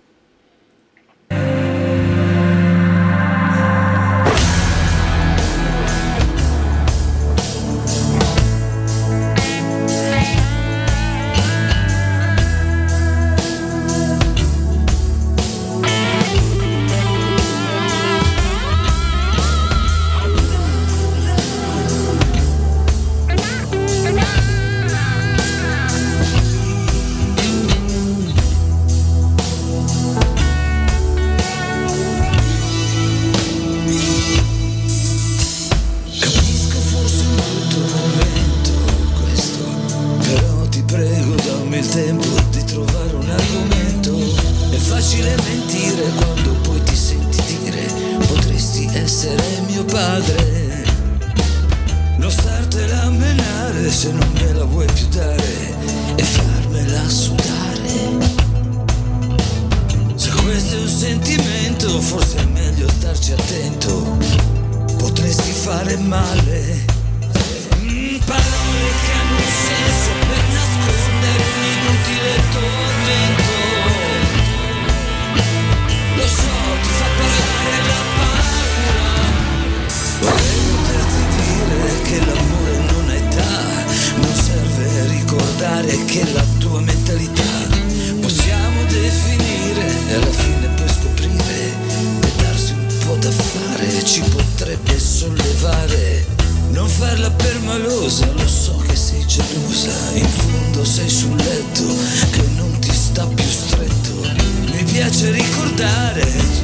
Ricordare 105.97 106.21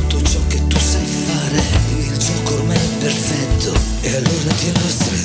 tutto 0.07 0.21
ciò 0.21 0.39
che 0.47 0.67
tu 0.67 0.77
sai 0.77 1.05
fare, 1.05 1.61
il 1.97 2.17
gioco 2.17 2.53
ormai 2.55 2.77
è 2.77 2.97
perfetto 2.99 3.73
e 4.01 4.15
allora 4.15 4.53
tienilo 4.55 4.87
stretto. 4.87 5.22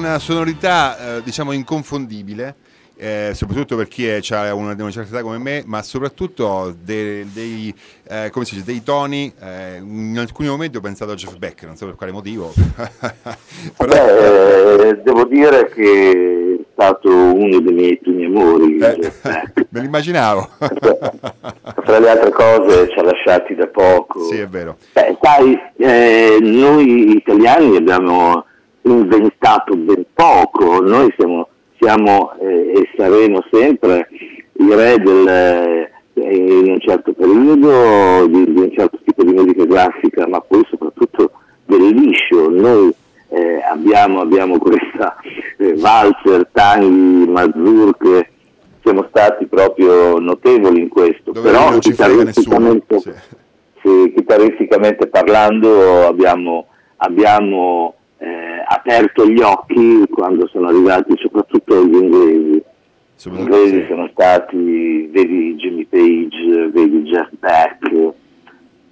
Una, 0.00 0.18
sonorità 0.18 1.16
eh, 1.18 1.22
diciamo 1.22 1.52
inconfondibile. 1.52 2.54
eh, 3.02 3.30
soprattutto 3.34 3.76
per 3.76 3.88
chi 3.88 4.06
ha 4.10 4.54
una, 4.54 4.74
una 4.78 4.90
certa 4.90 5.14
età 5.14 5.22
come 5.22 5.38
me, 5.38 5.62
ma 5.64 5.80
soprattutto 5.82 6.74
dei, 6.82 7.26
dei, 7.32 7.74
eh, 8.08 8.28
come 8.30 8.44
si 8.44 8.54
dice, 8.56 8.66
dei 8.66 8.82
toni. 8.82 9.32
eh, 9.40 9.76
in 9.78 10.16
alcuni 10.18 10.48
momenti 10.48 10.76
ho 10.76 10.80
pensato 10.80 11.12
a 11.12 11.14
Jeff 11.14 11.34
Beck, 11.36 11.62
non 11.64 11.76
so 11.76 11.86
per 11.86 11.94
quale 11.94 12.12
motivo. 12.12 12.52
Però, 13.76 13.92
Beh, 13.92 14.88
eh, 14.88 14.96
devo 15.02 15.24
dire 15.24 15.70
che 15.74 16.58
è 16.60 16.64
stato 16.72 17.08
uno 17.10 17.58
dei 17.60 17.72
miei 17.72 17.98
primi 17.98 18.24
amori. 18.26 18.76
eh, 18.78 19.12
me 19.70 19.80
l'immaginavo. 19.80 20.48
Tra 20.58 21.98
le 21.98 22.08
altre 22.10 22.30
cose 22.32 22.88
ci 22.90 22.98
ha 22.98 23.02
lasciati 23.02 23.54
da 23.54 23.66
poco. 23.68 24.24
sì, 24.24 24.38
è 24.40 24.46
vero. 24.46 24.76
Beh, 24.92 25.16
sai, 25.22 25.58
noi 26.40 27.16
italiani 27.16 27.76
abbiamo 27.76 28.44
inventato 28.92 29.74
ben 29.76 30.04
poco, 30.12 30.80
noi 30.80 31.12
siamo, 31.16 31.48
siamo 31.78 32.32
eh, 32.40 32.72
e 32.76 32.88
saremo 32.96 33.44
sempre 33.50 34.08
i 34.52 34.74
re 34.74 34.96
del, 34.98 35.28
eh, 35.28 35.90
in 36.14 36.70
un 36.70 36.80
certo 36.80 37.12
periodo 37.12 38.26
di, 38.26 38.52
di 38.52 38.60
un 38.60 38.72
certo 38.72 38.98
tipo 39.04 39.24
di 39.24 39.32
musica 39.32 39.66
classica, 39.66 40.26
ma 40.26 40.40
poi 40.40 40.62
soprattutto 40.68 41.30
del 41.66 41.86
liscio. 41.88 42.48
Noi 42.50 42.92
eh, 43.28 43.60
abbiamo, 43.62 44.20
abbiamo 44.20 44.58
questa 44.58 45.16
eh, 45.56 45.74
valzer, 45.76 46.48
tanghi, 46.52 47.28
mazurche, 47.28 48.30
siamo 48.82 49.06
stati 49.08 49.46
proprio 49.46 50.18
notevoli 50.18 50.80
in 50.80 50.88
questo, 50.88 51.32
Dove 51.32 51.50
però 51.50 51.78
chitarristicamente- 51.78 52.98
Sì. 53.00 53.12
sì, 53.82 54.12
chitarristicamente 54.14 55.06
parlando 55.06 56.06
abbiamo, 56.06 56.66
abbiamo, 56.96 57.94
eh, 58.20 58.62
aperto 58.66 59.26
gli 59.26 59.40
occhi 59.40 60.04
quando 60.10 60.46
sono 60.48 60.68
arrivati 60.68 61.14
soprattutto 61.16 61.84
gli 61.84 61.94
inglesi. 61.94 62.62
Gli 63.22 63.38
inglesi 63.38 63.84
sono 63.86 64.08
stati, 64.12 65.08
vedi 65.10 65.54
Jimmy 65.56 65.84
Page, 65.84 66.70
vedi 66.70 67.02
Jeff 67.02 67.28
Beck, 67.38 68.12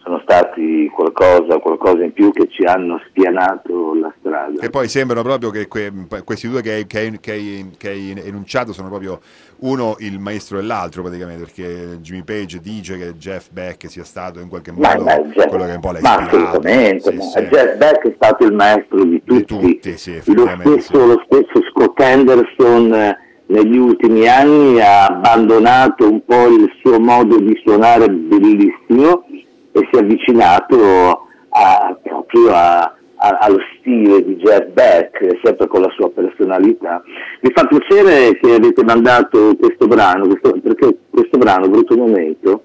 sono 0.08 0.20
stati 0.22 0.88
qualcosa, 0.88 1.58
qualcosa 1.58 2.02
in 2.02 2.12
più 2.14 2.32
che 2.32 2.48
ci 2.48 2.64
hanno 2.64 2.98
spianato 3.08 3.94
la 3.94 4.12
strada. 4.18 4.58
E 4.62 4.70
poi 4.70 4.88
sembrano 4.88 5.22
proprio 5.22 5.50
che 5.50 5.68
que- 5.68 5.92
questi 6.24 6.48
due 6.48 6.62
che 6.62 6.86
hai, 6.90 8.22
enunciato 8.24 8.72
sono 8.72 8.88
proprio 8.88 9.20
uno 9.60 9.96
il 9.98 10.18
maestro 10.18 10.56
dell'altro 10.56 11.02
praticamente, 11.02 11.44
perché 11.44 11.98
Jimmy 12.00 12.22
Page 12.24 12.58
dice 12.60 12.96
che 12.96 13.14
Jeff 13.16 13.50
Beck 13.50 13.90
sia 13.90 14.04
stato 14.04 14.40
in 14.40 14.48
qualche 14.48 14.72
Ma, 14.72 14.94
modo 14.94 15.04
ma 15.04 15.18
Jeff- 15.18 15.48
quello 15.48 15.64
che 15.66 15.72
un 15.72 15.80
po' 15.80 15.92
l'ha 15.92 16.00
ma 16.00 16.10
ispirato. 16.20 16.36
assolutamente, 16.36 17.10
Sì, 17.10 17.16
ma 17.16 17.22
sì. 17.22 17.38
Jeff 17.40 17.76
Beck 17.76 18.08
è 18.08 18.12
stato 18.16 18.44
il 18.46 18.54
maestro 18.54 19.04
di 19.04 19.22
tutti, 19.22 19.44
tutti, 19.44 19.98
sì, 19.98 20.22
lo, 20.24 20.46
stesso, 20.60 21.06
lo 21.06 21.22
stesso 21.26 21.60
Scott 21.70 22.00
Henderson 22.00 22.94
eh, 22.94 23.18
negli 23.48 23.76
ultimi 23.76 24.26
anni 24.26 24.80
ha 24.80 25.06
abbandonato 25.06 26.08
un 26.08 26.22
po' 26.24 26.46
il 26.48 26.70
suo 26.82 26.98
modo 26.98 27.38
di 27.38 27.58
suonare 27.64 28.08
bellissimo 28.08 29.24
e 29.72 29.88
si 29.90 29.98
è 29.98 30.02
avvicinato 30.02 31.26
a- 31.50 31.96
proprio 32.02 32.50
a- 32.52 32.94
a- 33.20 33.38
allo 33.40 33.58
stile 33.78 34.24
di 34.24 34.36
Jeff 34.36 34.66
Beck, 34.68 35.38
sempre 35.42 35.66
con 35.66 35.80
la 35.82 35.90
sua 35.96 36.08
personalità. 36.10 37.02
Mi 37.40 37.50
fa 37.52 37.66
piacere 37.66 38.38
che 38.38 38.54
avete 38.54 38.84
mandato 38.84 39.56
questo 39.58 39.86
brano, 39.86 40.26
questo- 40.28 40.58
perché 40.62 40.96
questo 41.10 41.38
brano, 41.38 41.68
Brutto 41.68 41.96
Momento, 41.96 42.62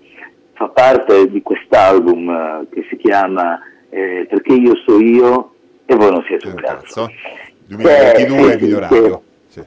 fa 0.53 0.67
parte 0.67 1.27
di 1.29 1.41
quest'album 1.41 2.29
eh, 2.29 2.67
che 2.71 2.85
si 2.89 2.97
chiama 2.97 3.59
eh, 3.89 4.25
Perché 4.27 4.53
io 4.53 4.73
so 4.87 4.99
io 4.99 5.53
e 5.85 5.95
voi 5.95 6.09
non 6.11 6.23
siete 6.27 6.47
un 6.47 6.55
cazzo. 6.55 7.07
2022 7.67 8.47
Eh, 8.47 8.51
sì, 8.51 8.57
video 8.65 8.75
sì, 8.75 8.81
radio. 8.89 9.21
Sì. 9.47 9.59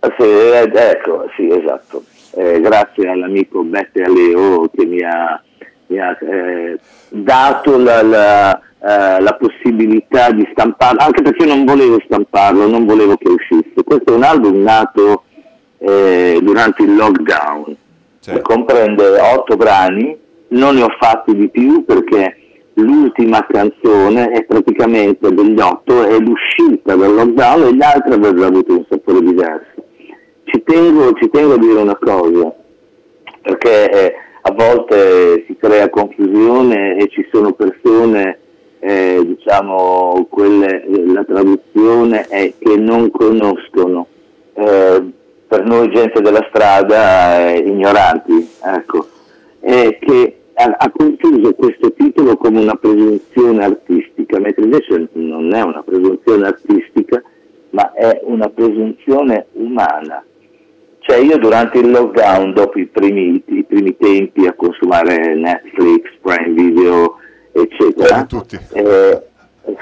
Ah, 0.00 0.14
sì, 0.18 0.22
eh, 0.24 0.70
ecco, 0.74 1.26
sì, 1.36 1.48
esatto. 1.48 2.04
Eh, 2.36 2.60
grazie 2.60 3.08
all'amico 3.08 3.62
Bette 3.62 4.02
Aleo 4.02 4.68
che 4.74 4.84
mi 4.86 5.02
ha, 5.02 5.42
mi 5.90 5.98
ha, 5.98 6.16
eh, 6.20 6.78
dato 7.08 7.76
la, 7.76 8.02
la, 8.02 8.58
eh, 8.58 9.20
la 9.20 9.36
possibilità 9.38 10.30
di 10.30 10.48
stamparlo, 10.52 11.00
anche 11.00 11.22
perché 11.22 11.44
non 11.44 11.64
volevo 11.64 12.00
stamparlo, 12.04 12.68
non 12.68 12.86
volevo 12.86 13.16
che 13.16 13.28
uscisse. 13.28 13.82
Questo 13.84 14.12
è 14.12 14.16
un 14.16 14.22
album 14.22 14.62
nato 14.62 15.24
eh, 15.78 16.38
durante 16.40 16.82
il 16.82 16.94
lockdown, 16.94 17.76
che 18.20 18.40
comprende 18.40 19.18
otto 19.18 19.56
brani, 19.56 20.16
non 20.48 20.76
ne 20.76 20.82
ho 20.82 20.94
fatti 20.98 21.34
di 21.34 21.48
più 21.48 21.84
perché 21.84 22.36
l'ultima 22.74 23.44
canzone 23.46 24.30
è 24.30 24.44
praticamente 24.44 25.32
degli 25.32 25.58
otto, 25.58 26.04
è 26.04 26.18
l'uscita 26.18 26.94
dal 26.94 27.14
lockdown 27.14 27.62
e 27.64 27.74
gli 27.74 27.82
altri 27.82 28.12
avrebbero 28.12 28.46
avuto 28.46 28.72
un 28.74 28.84
sapore 28.88 29.20
diverso. 29.20 29.84
Ci 30.44 30.62
tengo, 30.64 31.12
ci 31.14 31.28
tengo 31.30 31.54
a 31.54 31.58
dire 31.58 31.80
una 31.80 31.96
cosa, 31.96 32.52
perché 33.42 33.90
eh, 33.90 34.14
a 34.42 34.52
volte 34.52 35.44
si 35.46 35.56
crea 35.56 35.90
confusione 35.90 36.96
e 36.96 37.08
ci 37.08 37.26
sono 37.30 37.52
persone, 37.52 38.38
eh, 38.78 39.20
diciamo, 39.24 40.26
quelle, 40.30 40.84
la 41.06 41.24
traduzione 41.24 42.26
è 42.28 42.52
che 42.58 42.76
non 42.76 43.10
conoscono. 43.10 44.06
Eh, 44.54 45.12
per 45.46 45.64
noi 45.64 45.90
gente 45.90 46.20
della 46.20 46.46
strada 46.48 47.50
eh, 47.50 47.58
ignoranti, 47.58 48.48
ecco, 48.62 49.08
che 49.60 50.40
ha, 50.54 50.76
ha 50.78 50.90
confuso 50.90 51.54
questo 51.54 51.92
titolo 51.92 52.36
come 52.36 52.60
una 52.60 52.76
presunzione 52.76 53.64
artistica, 53.64 54.38
mentre 54.38 54.64
invece 54.64 55.08
non 55.12 55.52
è 55.52 55.62
una 55.62 55.82
presunzione 55.82 56.46
artistica, 56.46 57.22
ma 57.70 57.92
è 57.92 58.20
una 58.24 58.48
presunzione 58.48 59.46
umana. 59.52 60.24
Cioè 61.00 61.16
io 61.18 61.38
durante 61.38 61.78
il 61.78 61.90
lockdown, 61.90 62.52
dopo 62.52 62.78
i 62.78 62.86
primi, 62.86 63.42
i 63.46 63.64
primi 63.64 63.96
tempi 63.96 64.46
a 64.46 64.52
consumare 64.54 65.34
Netflix, 65.34 66.02
Prime 66.20 66.52
Video, 66.54 67.16
eccetera, 67.52 68.14
Come 68.14 68.26
tutti. 68.26 68.58
eh, 68.74 69.22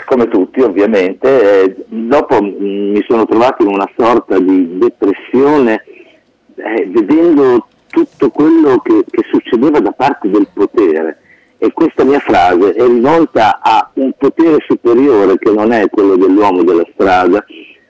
come 0.07 0.29
tutti 0.29 0.61
ovviamente, 0.61 1.63
eh, 1.63 1.77
dopo 1.87 2.41
mi 2.43 3.03
sono 3.09 3.27
trovato 3.27 3.63
in 3.63 3.69
una 3.73 3.89
sorta 3.97 4.39
di 4.39 4.79
depressione 4.79 5.83
eh, 6.57 6.87
vedendo 6.89 7.67
tutto 7.89 8.31
quello 8.31 8.79
che, 8.79 9.05
che 9.11 9.25
succedeva 9.31 9.81
da 9.81 9.93
parte 9.93 10.29
del 10.31 10.49
potere 10.53 11.19
e 11.59 11.73
questa 11.73 12.05
mia 12.05 12.21
frase 12.21 12.73
è 12.73 12.87
rivolta 12.87 13.61
a 13.61 13.91
un 13.95 14.13
potere 14.17 14.59
superiore 14.67 15.39
che 15.39 15.51
non 15.51 15.73
è 15.73 15.89
quello 15.89 16.17
dell'uomo 16.17 16.63
della 16.63 16.87
strada, 16.93 17.45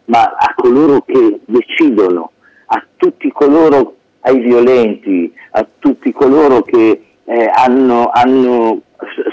ma 0.06 0.22
a 0.22 0.54
coloro 0.56 1.02
che 1.06 1.40
decidono, 1.44 2.32
a 2.70 2.84
tutti 2.96 3.30
coloro, 3.32 3.96
ai 4.20 4.38
violenti, 4.40 5.32
a 5.52 5.66
tutti 5.78 6.12
coloro 6.12 6.62
che 6.62 7.02
eh, 7.24 7.50
hanno, 7.54 8.10
hanno 8.12 8.80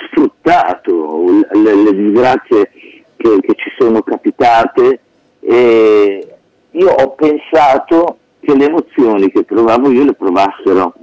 sfruttato 0.08 1.26
le, 1.52 1.76
le 1.76 1.96
disgrazie 1.96 2.72
che, 3.16 3.40
che 3.42 3.56
ci 3.56 3.72
sono 3.78 4.02
capitate 4.02 5.00
e 5.40 6.28
io 6.72 6.90
ho 6.90 7.10
pensato 7.12 8.18
che 8.40 8.56
le 8.56 8.66
emozioni 8.66 9.32
che 9.32 9.44
provavo 9.44 9.90
io 9.92 10.06
le 10.06 10.14
provassero 10.14 10.94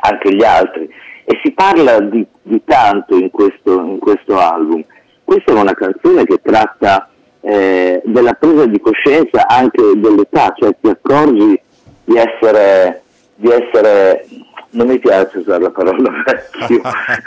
anche 0.00 0.34
gli 0.34 0.44
altri 0.44 0.88
e 1.24 1.40
si 1.42 1.52
parla 1.52 2.00
di, 2.00 2.24
di 2.42 2.62
tanto 2.64 3.16
in 3.16 3.30
questo, 3.30 3.80
in 3.80 3.98
questo 3.98 4.38
album. 4.38 4.84
Questa 5.24 5.52
è 5.52 5.54
una 5.54 5.74
canzone 5.74 6.24
che 6.24 6.40
tratta 6.40 7.08
eh, 7.48 8.02
della 8.04 8.32
presa 8.32 8.66
di 8.66 8.80
coscienza 8.80 9.46
anche 9.46 9.80
dell'età, 9.96 10.52
cioè 10.58 10.74
ti 10.80 10.88
accorgi 10.88 11.60
di 12.04 12.16
essere, 12.16 13.02
di 13.36 13.48
essere 13.50 14.26
non 14.70 14.88
mi 14.88 14.98
piace 14.98 15.38
usare 15.38 15.62
la 15.62 15.70
parola 15.70 16.10
vecchio, 16.26 16.80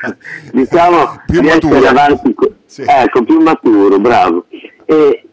diciamo 0.52 1.22
Più 1.26 1.42
di 1.42 1.48
maturo. 1.48 1.76
essere 1.76 1.88
avanti, 1.88 2.36
Sì. 2.66 2.84
ecco, 2.86 3.24
più 3.24 3.40
maturo, 3.40 3.98
bravo. 3.98 4.46
E, 4.86 5.24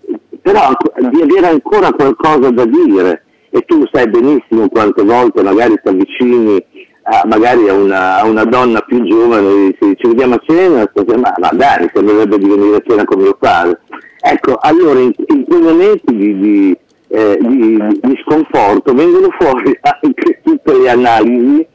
però 0.41 0.71
di 1.11 1.21
avere 1.23 1.49
ancora 1.49 1.91
qualcosa 1.93 2.51
da 2.51 2.65
dire 2.65 3.25
e 3.51 3.63
tu 3.67 3.83
sai 3.91 4.09
benissimo 4.09 4.69
quante 4.69 5.03
volte 5.03 5.43
magari 5.43 5.75
ti 5.83 5.89
avvicini 5.89 6.65
a, 7.09 7.23
magari 7.27 7.69
a 7.69 7.73
una, 7.75 8.19
a 8.21 8.25
una 8.25 8.45
donna 8.45 8.81
più 8.81 9.03
giovane 9.05 9.49
e 9.49 9.77
dici 9.79 9.97
ci 9.97 10.07
vediamo 10.09 10.35
a 10.35 10.43
cena, 10.47 10.91
ma, 11.17 11.33
ma 11.39 11.49
dai, 11.53 11.91
sembrerebbe 11.93 12.39
di 12.39 12.49
venire 12.49 12.77
a 12.77 12.83
cena 12.87 13.05
con 13.05 13.21
mio 13.21 13.35
padre. 13.35 13.81
Ecco, 14.21 14.57
allora 14.61 14.99
in, 15.01 15.13
in 15.29 15.45
quei 15.45 15.61
momenti 15.61 16.17
di, 16.17 16.39
di, 16.39 16.79
eh, 17.09 17.39
di- 17.41 18.01
di 18.03 18.21
sconforto 18.25 18.93
vengono 18.95 19.29
fuori 19.39 19.79
anche 19.83 20.41
tutte 20.43 20.77
le 20.77 20.89
analisi 20.89 21.67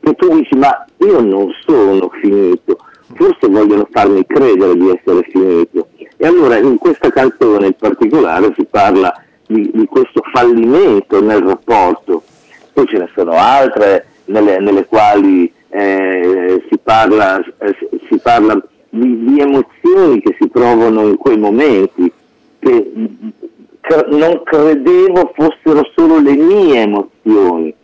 che 0.00 0.14
tu 0.14 0.34
dici 0.36 0.54
ma 0.56 0.84
io 0.98 1.20
non 1.20 1.48
sono 1.64 2.10
finito, 2.20 2.76
forse 3.14 3.48
vogliono 3.48 3.88
farmi 3.90 4.24
credere 4.26 4.74
di 4.76 4.90
essere 4.90 5.26
finito. 5.30 5.88
E 6.16 6.26
allora 6.26 6.56
in 6.58 6.76
questa 6.78 7.10
canzone 7.10 7.66
in 7.68 7.74
particolare 7.78 8.52
si 8.56 8.66
parla 8.66 9.12
di, 9.46 9.70
di 9.72 9.86
questo 9.86 10.22
fallimento 10.32 11.22
nel 11.22 11.42
rapporto, 11.42 12.22
poi 12.72 12.86
ce 12.86 12.98
ne 12.98 13.08
sono 13.14 13.32
altre 13.32 14.06
nelle, 14.26 14.58
nelle 14.58 14.84
quali 14.86 15.50
eh, 15.70 16.62
si 16.70 16.78
parla, 16.82 17.38
eh, 17.58 17.76
si 18.08 18.18
parla 18.22 18.62
di, 18.94 19.24
di 19.24 19.40
emozioni 19.40 20.20
che 20.20 20.36
si 20.38 20.48
provano 20.48 21.02
in 21.08 21.16
quei 21.16 21.36
momenti, 21.38 22.10
che 22.58 22.92
cre- 23.80 24.06
non 24.10 24.42
credevo 24.44 25.32
fossero 25.34 25.82
solo 25.96 26.18
le 26.20 26.32
mie 26.34 26.80
emozioni. 26.82 27.74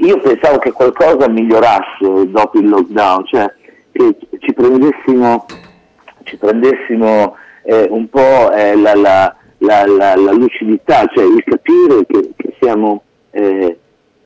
Io 0.00 0.18
pensavo 0.18 0.58
che 0.58 0.72
qualcosa 0.72 1.28
migliorasse 1.28 2.28
dopo 2.28 2.58
il 2.58 2.68
lockdown, 2.68 3.24
cioè 3.26 3.52
che 3.92 4.16
ci 4.40 4.52
prendessimo, 4.52 5.46
ci 6.24 6.36
prendessimo 6.36 7.36
eh, 7.62 7.86
un 7.90 8.08
po' 8.08 8.50
eh, 8.52 8.74
la, 8.76 8.94
la- 8.94 9.36
la- 9.58 9.86
la- 9.86 10.32
lucidità, 10.32 11.06
cioè 11.14 11.24
il 11.24 11.42
capire 11.44 12.04
che, 12.06 12.30
che 12.36 12.54
siamo 12.60 13.02
eh, 13.30 13.78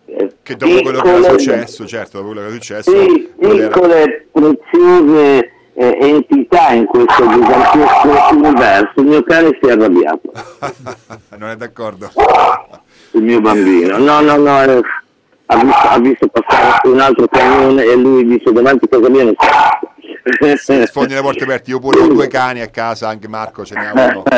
eh, 0.06 0.32
Che 0.42 0.56
dopo 0.56 0.80
quello 0.80 1.00
che 1.02 1.08
era 1.08 1.18
piccole- 1.18 1.38
successo, 1.38 1.86
certo, 1.86 2.18
dopo 2.18 2.30
quello 2.32 2.40
che 2.42 2.48
è 2.48 2.52
successo, 2.52 2.92
piccole, 3.36 4.26
preziose 4.32 5.52
eh, 5.78 5.96
entità 6.00 6.72
in 6.72 6.86
questo 6.86 7.28
gigantesco 7.28 8.34
universo. 8.34 8.92
Il 8.96 9.06
mio 9.06 9.22
cane 9.22 9.56
si 9.60 9.68
è 9.68 9.72
arrabbiato, 9.72 10.32
non 11.38 11.50
è 11.50 11.56
d'accordo. 11.56 12.10
il 13.12 13.22
mio 13.22 13.40
bambino. 13.40 13.96
No, 13.98 14.20
no, 14.20 14.36
no, 14.36 14.62
eh, 14.64 14.82
ha, 15.46 15.56
visto, 15.56 15.88
ha 15.88 15.98
visto 16.00 16.26
passare 16.26 16.88
un 16.88 16.98
altro 16.98 17.28
camione 17.28 17.84
e 17.84 17.94
lui 17.94 18.26
dice 18.26 18.50
davanti 18.50 18.86
a 18.86 18.88
casa 18.88 19.08
mia 19.08 19.22
non 19.24 19.34
c'è. 19.36 20.86
Sfondi 20.86 21.14
le 21.14 21.22
porte 21.22 21.44
aperte, 21.44 21.70
io 21.70 21.78
pure 21.78 22.00
ho 22.00 22.08
due 22.08 22.26
cani 22.26 22.60
a 22.60 22.68
casa, 22.68 23.08
anche 23.08 23.28
Marco 23.28 23.64
ce 23.64 23.74
n'ha 23.74 23.92
uno. 23.94 24.24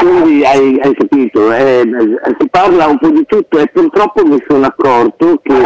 Quindi 0.00 0.44
hai, 0.44 0.80
hai 0.82 0.94
capito, 0.94 1.52
eh, 1.52 1.82
si 2.38 2.48
parla 2.48 2.86
un 2.86 2.98
po' 2.98 3.10
di 3.10 3.24
tutto 3.26 3.58
e 3.58 3.66
purtroppo 3.66 4.24
mi 4.24 4.42
sono 4.46 4.66
accorto 4.66 5.40
che 5.42 5.62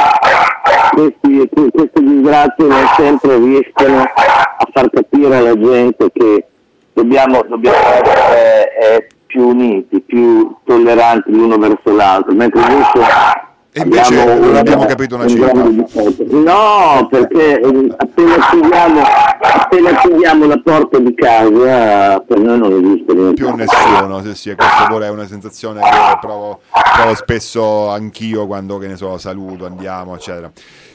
questi, 0.94 1.48
que- 1.53 1.70
queste 1.70 2.03
disgrazie 2.03 2.66
non 2.66 2.87
sempre 2.96 3.37
riescono 3.38 4.03
a 4.03 4.68
far 4.72 4.90
capire 4.90 5.37
alla 5.37 5.59
gente 5.59 6.11
che 6.12 6.46
dobbiamo, 6.92 7.42
dobbiamo 7.48 7.77
essere 7.77 8.77
eh, 8.79 9.07
più 9.27 9.48
uniti, 9.48 10.00
più 10.00 10.57
tolleranti 10.64 11.31
l'uno 11.33 11.59
verso 11.59 11.94
l'altro, 11.94 12.33
mentre 12.35 12.61
invece 12.61 13.53
E 13.77 13.81
invece 13.81 14.25
non 14.39 14.55
abbiamo 14.55 14.87
capito 14.87 15.17
una 15.17 15.25
un 15.25 15.31
cifra. 15.31 15.53
No, 15.53 17.09
perché 17.11 17.61
eh, 17.61 17.95
appena 17.97 18.49
chiudiamo, 18.49 19.03
appena 19.41 19.97
chiudiamo 19.97 20.47
la 20.47 20.61
porta 20.63 20.99
di 21.01 21.13
casa 21.13 22.21
per 22.21 22.39
noi 22.39 22.57
non 22.57 22.73
esiste 22.73 23.13
niente. 23.13 23.35
più 23.35 23.53
nessuno, 23.53 24.23
sì, 24.23 24.35
sì, 24.37 24.55
questa 24.55 24.87
pure 24.89 25.07
è 25.07 25.11
una 25.11 25.27
sensazione 25.27 25.81
che 25.81 26.19
provo, 26.21 26.61
provo 26.71 27.15
spesso 27.17 27.89
anch'io 27.89 28.47
quando, 28.47 28.79
che 28.79 28.87
ne 28.87 28.97
so, 28.97 29.19
saluto, 29.19 29.67
andiamo, 29.67 30.15
eccetera. 30.15 30.53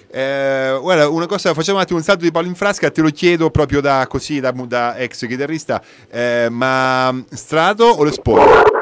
Eh, 0.09 0.77
guarda, 0.81 1.09
una 1.09 1.25
cosa, 1.25 1.53
facciamo 1.53 1.79
un 1.79 1.83
attimo 1.83 1.99
un 1.99 2.05
salto 2.05 2.23
di 2.23 2.31
Paolo 2.31 2.47
in 2.47 2.55
frasca, 2.55 2.89
te 2.91 3.01
lo 3.01 3.09
chiedo 3.09 3.49
proprio 3.49 3.81
da 3.81 4.07
così, 4.07 4.39
da, 4.39 4.53
da 4.55 4.95
ex 4.95 5.27
chitarrista, 5.27 5.81
eh, 6.09 6.47
ma 6.49 7.13
Strato 7.29 7.83
o 7.83 8.05
le 8.05 8.13
Spall? 8.13 8.78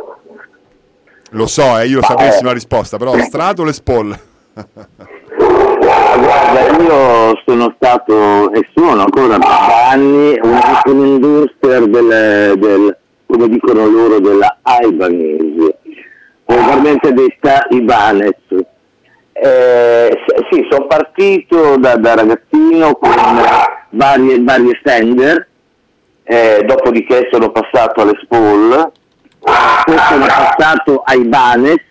Lo 1.32 1.46
so, 1.46 1.78
eh, 1.78 1.88
io 1.88 2.02
sapessi 2.02 2.44
la 2.44 2.54
risposta, 2.54 2.98
però 2.98 3.18
Strato 3.18 3.62
o 3.62 3.66
le 3.66 3.74
Spall? 3.74 4.18
Guarda, 6.18 6.82
io 6.82 7.42
sono 7.46 7.74
stato 7.76 8.52
e 8.52 8.68
sono 8.74 9.02
ancora 9.02 9.38
da 9.38 9.90
anni 9.90 10.40
un, 10.42 10.60
un 10.86 11.06
endorser 11.06 11.88
del, 11.88 12.54
del, 12.58 12.98
come 13.26 13.50
dicono 13.50 13.86
loro, 13.88 14.20
della 14.20 14.58
Ibanese, 14.82 15.78
vulgarmente 16.46 17.13
detta 17.13 17.68
Ibanez. 17.70 18.38
Eh, 19.34 20.18
sì, 20.50 20.66
sono 20.72 20.88
partito 20.88 21.78
da, 21.78 21.98
da 21.98 22.16
ragazzino 22.16 22.96
con 22.96 23.13
varie, 23.92 24.42
varie 24.42 24.80
Fender, 24.82 25.48
eh, 26.24 26.63
dopodiché 26.66 27.28
sono 27.32 27.52
passato 27.52 28.02
alle 28.02 28.20
Spall, 28.24 28.92
poi 29.86 29.98
sono 30.10 30.26
passato 30.26 31.02
ai 31.06 31.22
Ibanez 31.22 31.82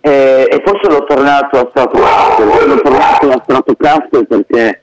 eh, 0.00 0.46
e 0.50 0.60
poi 0.62 0.78
sono 0.82 1.04
tornato 1.04 1.58
a 1.58 1.66
Stratocaster, 1.68 2.58
sono 2.58 2.80
tornato 2.80 3.30
a 3.30 3.40
Stratocaster 3.42 4.24
perché 4.24 4.82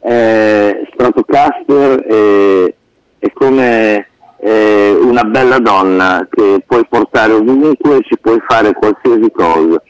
eh, 0.00 0.88
Stratocaster 0.92 2.00
è, 2.00 2.74
è 3.18 3.32
come 3.32 4.08
eh, 4.38 4.98
una 5.00 5.22
bella 5.24 5.58
donna 5.58 6.26
che 6.30 6.62
puoi 6.66 6.84
portare 6.88 7.32
ovunque, 7.34 8.00
ci 8.02 8.18
puoi 8.20 8.42
fare 8.48 8.72
qualsiasi 8.72 9.30
cosa, 9.30 9.82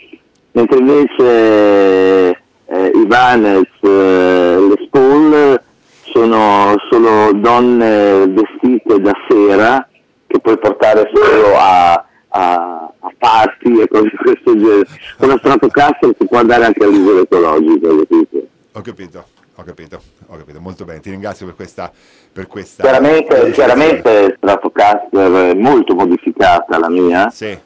mentre 0.52 0.78
invece 0.78 2.42
eh, 2.66 2.90
Ibanez, 2.94 3.68
eh, 3.80 4.58
le 4.58 4.84
Spall 4.86 5.60
sono 6.02 6.74
solo 6.90 7.32
donne 7.32 8.26
vestite 8.28 9.00
da 9.00 9.12
sera 9.28 9.88
che 10.34 10.40
puoi 10.40 10.58
portare 10.58 11.08
solo 11.14 11.56
a, 11.56 11.92
a, 12.28 12.92
a 12.98 13.12
party 13.16 13.80
e 13.80 13.88
cose 13.88 14.08
di 14.10 14.16
questo 14.16 14.56
genere. 14.56 14.86
La 15.18 15.36
Stratocaster 15.38 16.14
si 16.18 16.26
può 16.26 16.38
andare 16.38 16.64
anche 16.64 16.82
all'isola 16.84 17.20
ecologica, 17.20 17.88
capito? 17.88 18.46
Ho 18.72 18.80
capito, 18.80 19.24
ho 19.54 19.62
capito, 19.62 20.00
ho 20.26 20.36
capito, 20.36 20.60
molto 20.60 20.84
bene, 20.84 21.00
ti 21.00 21.10
ringrazio 21.10 21.46
per 21.46 21.54
questa... 21.54 21.90
Per 22.34 22.48
questa 22.48 22.82
Chiaramente, 22.82 23.52
chiaramente 23.52 24.34
Stratocaster 24.38 25.50
è 25.50 25.54
molto 25.54 25.94
modificata 25.94 26.78
la 26.80 26.90
mia, 26.90 27.30
Sì, 27.30 27.56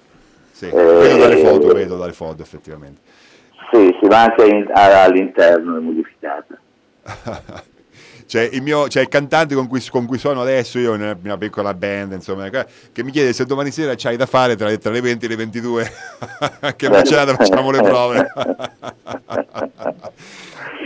sì, 0.52 0.68
vedo 0.68 1.16
dalle 1.16 1.36
foto, 1.38 1.72
vedo 1.72 1.96
dalle 1.96 2.12
foto 2.12 2.42
effettivamente. 2.42 3.00
sì, 3.72 3.96
si 3.98 4.06
va 4.08 4.24
anche 4.24 4.44
in- 4.44 4.70
a- 4.70 5.04
all'interno, 5.04 5.78
è 5.78 5.80
modificata. 5.80 6.58
C'è 8.28 8.46
il, 8.52 8.60
mio, 8.60 8.88
c'è 8.88 9.00
il 9.00 9.08
cantante 9.08 9.54
con 9.54 9.66
cui, 9.66 9.82
con 9.88 10.04
cui 10.04 10.18
suono 10.18 10.42
adesso, 10.42 10.78
io 10.78 10.96
nella 10.96 11.16
mia 11.18 11.38
piccola 11.38 11.72
band, 11.72 12.12
insomma, 12.12 12.50
che 12.50 13.02
mi 13.02 13.10
chiede 13.10 13.32
se 13.32 13.46
domani 13.46 13.70
sera 13.70 13.94
c'hai 13.96 14.18
da 14.18 14.26
fare 14.26 14.54
tra, 14.54 14.68
le- 14.68 14.76
tra 14.76 14.90
le 14.90 15.00
20 15.00 15.24
e 15.24 15.28
le 15.28 15.36
22, 15.36 15.92
che 16.76 16.90
macelata 16.90 17.34
facciamo 17.34 17.70
le 17.70 17.80
prove. 17.80 18.26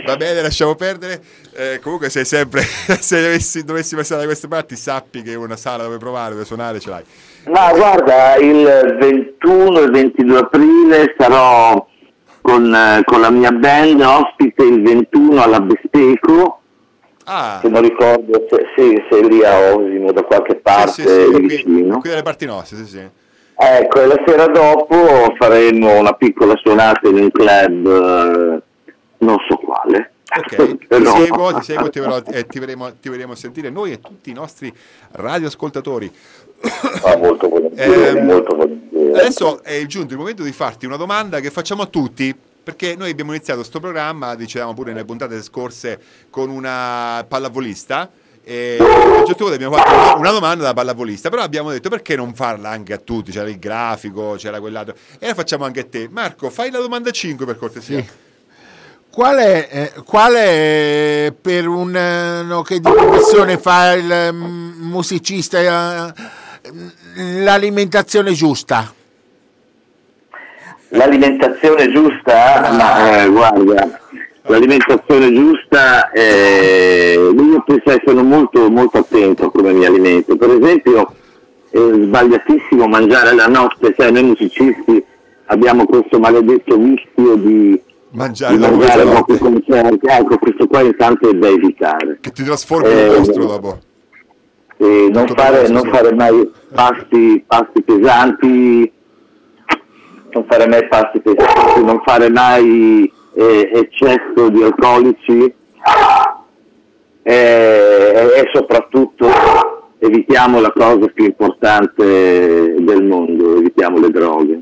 Va 0.05 0.15
bene, 0.15 0.41
lasciamo 0.41 0.75
perdere. 0.75 1.21
Eh, 1.53 1.79
comunque 1.81 2.09
sei 2.09 2.23
sempre, 2.23 2.61
se 2.99 3.21
dovessi, 3.21 3.65
dovessi 3.65 3.97
passare 3.97 4.21
da 4.21 4.27
queste 4.27 4.47
parti, 4.47 4.77
sappi 4.77 5.21
che 5.21 5.35
una 5.35 5.57
sala 5.57 5.83
dove 5.83 5.97
provare, 5.97 6.31
dove 6.31 6.45
suonare 6.45 6.79
ce 6.79 6.89
l'hai. 6.89 7.03
Ma 7.47 7.73
guarda, 7.73 8.37
il 8.37 8.97
21 8.99 9.79
e 9.81 9.89
22 9.89 10.37
aprile 10.37 11.13
sarò 11.17 11.85
con, 12.39 12.73
eh, 12.73 13.01
con 13.03 13.19
la 13.19 13.29
mia 13.29 13.51
band 13.51 13.99
ospite 13.99 14.63
il 14.63 14.81
21 14.81 15.41
alla 15.41 15.59
Besteco, 15.59 16.62
Ah, 17.25 17.59
se 17.61 17.69
non 17.69 17.81
ricordo 17.81 18.45
se, 18.49 18.65
sì, 18.75 19.01
se 19.09 19.21
lì 19.27 19.43
a 19.43 19.73
Osimo 19.73 20.11
da 20.11 20.23
qualche 20.23 20.55
parte 20.55 20.91
sì, 20.91 21.01
sì, 21.07 21.07
sì, 21.07 21.31
qui, 21.31 21.47
vicino. 21.47 21.99
qui 21.99 22.09
dalle 22.09 22.21
parti 22.23 22.45
nostre, 22.45 22.77
sì, 22.77 22.85
sì. 22.85 23.09
Ecco, 23.55 24.01
e 24.01 24.05
la 24.07 24.21
sera 24.25 24.47
dopo 24.47 25.33
faremo 25.37 25.99
una 25.99 26.13
piccola 26.13 26.53
suonata 26.57 27.07
in 27.07 27.15
un 27.15 27.31
club, 27.31 27.85
eh, 27.87 28.61
non 29.19 29.37
so 29.47 29.55
quale. 29.57 30.11
Ok, 30.35 30.77
ti 30.89 31.05
seguo, 31.05 31.53
ti 31.53 31.63
seguo 31.63 31.85
e 31.85 31.89
ti, 31.91 31.99
verrò- 31.99 32.21
e 32.29 32.45
ti 32.47 32.59
verremo, 32.59 32.91
ti 32.99 33.09
verremo 33.09 33.35
sentire 33.35 33.69
noi 33.69 33.91
e 33.91 33.99
tutti 33.99 34.31
i 34.31 34.33
nostri 34.33 34.73
radioascoltatori. 35.11 36.11
Ah, 37.03 37.17
molto 37.17 37.47
volentieri, 37.49 38.17
Ehm, 38.17 38.25
molto 38.25 38.55
volentieri. 38.55 39.13
Adesso 39.13 39.61
è 39.63 39.85
giunto 39.85 40.13
il 40.13 40.19
momento 40.19 40.43
di 40.43 40.51
farti 40.51 40.85
una 40.85 40.97
domanda 40.97 41.39
che 41.39 41.51
facciamo 41.51 41.83
a 41.83 41.85
tutti, 41.85 42.35
perché 42.63 42.95
noi 42.95 43.11
abbiamo 43.11 43.33
iniziato 43.33 43.59
questo 43.59 43.79
programma, 43.79 44.35
dicevamo 44.35 44.73
pure 44.73 44.93
nelle 44.93 45.05
puntate 45.05 45.41
scorse, 45.41 45.99
con 46.29 46.49
una 46.49 47.25
pallavolista. 47.27 48.09
E 48.45 48.77
a 48.79 48.83
un 48.83 49.25
certo 49.25 49.35
punto 49.35 49.53
abbiamo 49.53 49.75
fatto 49.75 50.17
una- 50.17 50.31
domanda 50.31 50.63
da 50.63 50.73
pallavolista, 50.73 51.29
però 51.29 51.43
abbiamo 51.43 51.71
detto 51.71 51.89
perché 51.89 52.15
non 52.15 52.33
farla 52.33 52.69
anche 52.69 52.91
a 52.93 52.97
tutti? 52.97 53.31
C'era 53.31 53.47
il 53.49 53.57
grafico, 53.57 54.35
c'era 54.37 54.59
quell'altro, 54.59 54.95
e 55.19 55.27
la 55.27 55.33
facciamo 55.33 55.63
anche 55.63 55.81
a 55.81 55.85
te. 55.85 56.07
Marco, 56.09 56.49
fai 56.49 56.69
la 56.69 56.79
domanda 56.79 57.11
5 57.11 57.45
per 57.45 57.57
cortesia. 57.57 57.99
Sì. 57.99 58.09
Qual 59.09 59.37
è, 59.37 59.67
eh, 59.69 60.01
qual 60.03 60.33
è 60.33 61.33
per 61.39 61.67
un 61.67 61.95
eh, 61.95 62.41
no, 62.43 62.63
che 62.63 62.79
di 62.79 62.89
professione 62.89 63.57
fa 63.59 63.93
il 63.93 64.29
mm, 64.33 64.89
musicista 64.89 66.11
eh, 66.61 66.71
l'alimentazione 67.43 68.33
giusta? 68.33 68.91
L'alimentazione 70.95 71.91
giusta, 71.91 72.69
ma 72.71 73.23
eh, 73.23 73.29
guarda, 73.29 73.99
l'alimentazione 74.43 75.33
giusta, 75.33 76.11
eh, 76.11 77.31
io 77.35 77.63
penso 77.65 77.99
sono 78.05 78.21
molto, 78.23 78.69
molto 78.69 78.99
attento 78.99 79.45
a 79.45 79.51
come 79.51 79.73
mi 79.73 79.85
alimento. 79.85 80.35
Per 80.35 80.49
esempio, 80.51 81.15
è 81.71 81.77
sbagliatissimo 81.77 82.85
mangiare 82.85 83.33
la 83.33 83.47
notte, 83.47 83.95
sai, 83.97 84.11
noi 84.11 84.23
musicisti 84.23 85.03
abbiamo 85.45 85.85
questo 85.85 86.19
maledetto 86.19 86.77
vizio 86.77 87.35
di, 87.37 87.81
Mangiare 88.11 88.55
di 88.55 88.61
mangiare 88.61 89.03
pochi 89.05 89.37
concerti. 89.39 90.05
Ecco, 90.07 90.37
questo 90.37 90.67
qua 90.67 90.81
intanto 90.81 91.27
è 91.27 91.33
da 91.33 91.47
evitare. 91.47 92.19
che 92.21 92.31
ti 92.31 92.43
trasformi 92.43 92.91
in 92.91 92.97
Eh, 92.97 93.07
un 93.09 93.15
mostro 93.17 93.45
dopo. 93.45 93.79
E 94.77 95.09
non, 95.11 95.27
fare, 95.27 95.67
non 95.69 95.89
fare 95.89 96.13
mai 96.13 96.51
pasti, 96.71 97.43
pasti 97.47 97.81
pesanti, 97.81 98.91
non 100.33 100.45
fare 100.49 100.67
mai 100.67 100.87
pasti 100.87 101.19
pesanti, 101.19 101.83
non 101.83 102.01
fare 102.05 102.29
mai 102.29 103.11
eh, 103.35 103.71
eccesso 103.73 104.49
di 104.49 104.63
alcolici 104.63 105.53
eh, 107.23 107.33
e, 107.33 108.39
e 108.39 108.49
soprattutto 108.53 109.27
evitiamo 109.99 110.59
la 110.59 110.71
cosa 110.71 111.07
più 111.07 111.25
importante 111.25 112.75
del 112.77 113.03
mondo, 113.03 113.57
evitiamo 113.57 113.99
le 113.99 114.09
droghe. 114.09 114.61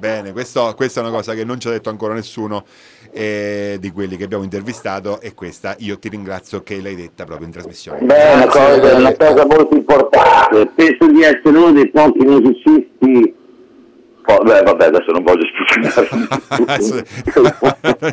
Bene, 0.00 0.32
questo- 0.32 0.72
questa 0.76 1.00
è 1.00 1.02
una 1.02 1.12
cosa 1.12 1.34
che 1.34 1.44
non 1.44 1.60
ci 1.60 1.68
ha 1.68 1.72
detto 1.72 1.90
ancora 1.90 2.14
nessuno 2.14 2.64
eh, 3.12 3.76
di 3.78 3.90
quelli 3.90 4.16
che 4.16 4.24
abbiamo 4.24 4.44
intervistato 4.44 5.20
e 5.20 5.34
questa 5.34 5.74
io 5.80 5.98
ti 5.98 6.08
ringrazio 6.08 6.62
che 6.62 6.80
l'hai 6.80 6.94
detta 6.94 7.24
proprio 7.24 7.46
in 7.46 7.52
trasmissione. 7.52 8.00
Beh, 8.00 8.14
è 8.14 8.34
una 8.34 8.46
cosa, 8.46 8.80
è 8.80 8.94
una 8.94 9.14
cosa 9.14 9.44
molto 9.44 9.74
importante. 9.76 10.66
Penso 10.74 11.06
di 11.06 11.22
essere 11.22 11.48
uno 11.58 11.72
dei 11.72 11.90
pochi 11.90 12.24
musicisti. 12.24 13.34
Po- 14.36 14.42
beh, 14.42 14.62
vabbè, 14.62 14.86
adesso 14.86 15.10
non 15.12 15.22
voglio 15.22 15.44
spiegare. 15.46 16.08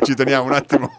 ci 0.04 0.14
teniamo 0.14 0.44
un 0.44 0.52
attimo. 0.52 0.90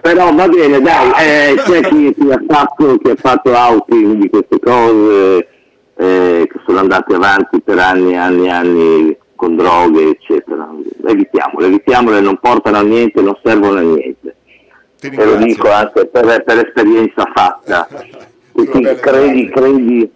Però 0.00 0.32
va 0.34 0.48
bene, 0.48 0.80
dai, 0.80 1.10
eh, 1.18 1.54
c'è 1.56 1.80
chi, 1.82 2.14
chi 2.18 2.30
ha 2.30 2.42
fatto, 2.46 2.98
chi 2.98 3.10
ha 3.10 3.16
fatto 3.16 3.50
outing 3.50 4.14
di 4.20 4.28
queste 4.28 4.58
cose 4.60 5.48
eh, 5.96 6.48
che 6.50 6.60
sono 6.66 6.78
andate 6.78 7.14
avanti 7.14 7.60
per 7.60 7.78
anni 7.78 8.12
e 8.12 8.16
anni 8.16 8.46
e 8.46 8.50
anni 8.50 9.16
con 9.36 9.56
droghe, 9.56 10.10
eccetera. 10.10 10.68
Evitiamole, 11.06 11.66
evitiamole, 11.66 12.20
non 12.20 12.38
portano 12.40 12.78
a 12.78 12.82
niente, 12.82 13.20
non 13.20 13.38
servono 13.42 13.78
a 13.78 13.82
niente. 13.82 14.36
Te 14.98 15.24
lo 15.24 15.36
dico 15.36 15.68
anche 15.68 16.06
per, 16.06 16.44
per 16.44 16.58
esperienza 16.58 17.28
fatta. 17.34 17.88
Credi, 18.54 18.94
parole. 19.00 19.50
credi, 19.50 20.10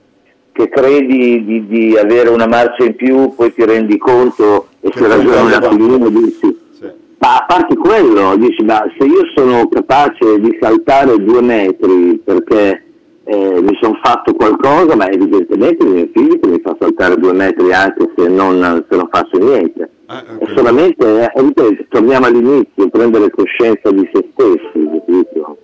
che 0.57 0.69
credi 0.69 1.45
di, 1.45 1.67
di 1.67 1.97
avere 1.97 2.31
una 2.31 2.47
marcia 2.47 2.85
in 2.85 2.97
più, 2.97 3.35
poi 3.35 3.53
ti 3.53 3.65
rendi 3.65 3.99
conto 3.99 4.69
e 4.81 4.91
se 4.95 5.07
ragioni 5.07 5.47
un 5.47 5.53
attimino 5.53 6.09
dici 6.09 6.57
Sì. 6.79 6.87
ma 7.19 7.37
a 7.37 7.45
parte 7.47 7.77
quello, 7.77 8.37
dici, 8.37 8.63
ma 8.65 8.83
se 8.99 9.05
io 9.05 9.23
sono 9.35 9.69
capace 9.69 10.39
di 10.41 10.57
saltare 10.61 11.17
due 11.19 11.43
metri 11.43 12.21
perché 12.25 12.83
eh, 13.25 13.61
mi 13.61 13.77
sono 13.81 13.99
fatto 14.03 14.33
qualcosa, 14.35 14.95
ma 14.95 15.09
evidentemente 15.11 15.85
il 15.85 15.91
mio 15.93 16.09
fisico 16.15 16.49
mi 16.49 16.61
fa 16.63 16.77
saltare 16.79 17.17
due 17.17 17.33
metri 17.33 17.73
anche 17.73 18.11
se 18.17 18.29
non, 18.29 18.85
se 18.89 18.97
non 18.97 19.09
faccio 19.11 19.39
niente. 19.39 19.91
Ah, 20.07 20.23
quello- 20.23 20.55
solamente, 20.55 21.05
eh, 21.23 21.33
ripeto, 21.35 21.85
torniamo 21.89 22.27
all'inizio, 22.27 22.89
prendere 22.89 23.29
coscienza 23.31 23.91
di 23.91 24.09
se 24.13 24.29
stessi, 24.33 24.89
capito? 25.05 25.59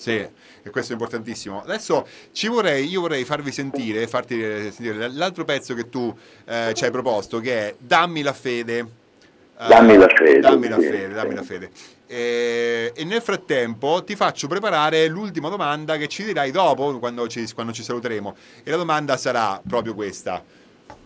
Sì, 0.00 0.12
e 0.12 0.70
questo 0.70 0.92
è 0.92 0.94
importantissimo. 0.94 1.60
Adesso 1.60 2.06
ci 2.32 2.48
vorrei, 2.48 2.88
io 2.88 3.02
vorrei 3.02 3.22
farvi 3.26 3.52
sentire, 3.52 4.06
farti 4.06 4.42
eh, 4.42 4.72
sentire 4.72 5.10
l'altro 5.10 5.44
pezzo 5.44 5.74
che 5.74 5.90
tu 5.90 6.16
eh, 6.46 6.72
ci 6.72 6.86
hai 6.86 6.90
proposto, 6.90 7.38
che 7.38 7.68
è 7.68 7.74
Dammi 7.76 8.22
la 8.22 8.32
fede. 8.32 8.78
Eh, 8.78 9.66
Dammi 9.68 9.98
la 9.98 10.08
fede, 10.08 10.40
Dammi 10.40 10.68
la 10.68 10.78
sì, 10.78 10.86
fede, 10.86 11.08
dammi 11.12 11.28
sì. 11.28 11.36
la 11.36 11.42
fede. 11.42 11.70
Eh, 12.06 12.92
e 12.96 13.04
nel 13.04 13.20
frattempo 13.20 14.02
ti 14.02 14.16
faccio 14.16 14.48
preparare 14.48 15.06
l'ultima 15.06 15.50
domanda 15.50 15.98
che 15.98 16.08
ci 16.08 16.24
dirai 16.24 16.50
dopo, 16.50 16.98
quando 16.98 17.28
ci, 17.28 17.46
quando 17.52 17.74
ci 17.74 17.82
saluteremo. 17.82 18.34
E 18.62 18.70
la 18.70 18.78
domanda 18.78 19.18
sarà 19.18 19.60
proprio 19.68 19.94
questa. 19.94 20.42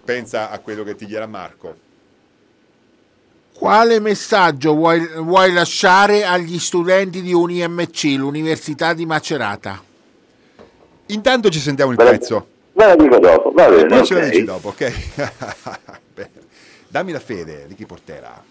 Pensa 0.05 0.51
a 0.51 0.61
quello 0.61 0.85
che 0.85 0.95
ti 0.95 1.07
chiederà 1.07 1.27
Marco. 1.27 1.94
Quale 3.65 3.99
messaggio 3.99 4.75
vuoi, 4.75 5.09
vuoi 5.23 5.51
lasciare 5.51 6.27
agli 6.27 6.59
studenti 6.59 7.23
di 7.23 7.33
UniMC, 7.33 8.13
l'Università 8.15 8.93
di 8.93 9.07
Macerata? 9.07 9.83
Intanto 11.07 11.49
ci 11.49 11.61
sentiamo 11.61 11.93
il 11.93 11.97
la- 11.97 12.11
pezzo. 12.11 12.47
Ve 12.75 12.85
la 12.85 12.95
dico 12.95 13.19
dopo, 13.19 13.53
va 13.53 13.71
bene. 13.71 13.87
poi 13.87 14.05
ce 14.05 14.15
la 14.17 14.21
ok. 14.21 14.29
dici 14.29 14.45
dopo, 14.45 14.69
ok? 14.69 14.93
Dammi 16.89 17.13
la 17.13 17.21
fede, 17.21 17.65
Ricky 17.67 17.87
Portera. 17.87 18.43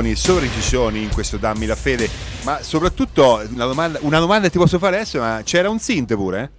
Incisioni, 0.00 0.14
sovraincisioni 0.14 1.02
in 1.02 1.10
questo 1.12 1.36
Dammi 1.36 1.66
la 1.66 1.74
fede, 1.74 2.08
ma 2.44 2.62
soprattutto 2.62 3.42
una 3.52 3.66
domanda, 3.66 3.98
una 4.02 4.18
domanda 4.18 4.46
che 4.46 4.52
ti 4.52 4.58
posso 4.58 4.78
fare 4.78 4.96
adesso, 4.96 5.18
ma 5.18 5.40
c'era 5.44 5.68
un 5.68 5.78
synth 5.78 6.14
pure? 6.14 6.50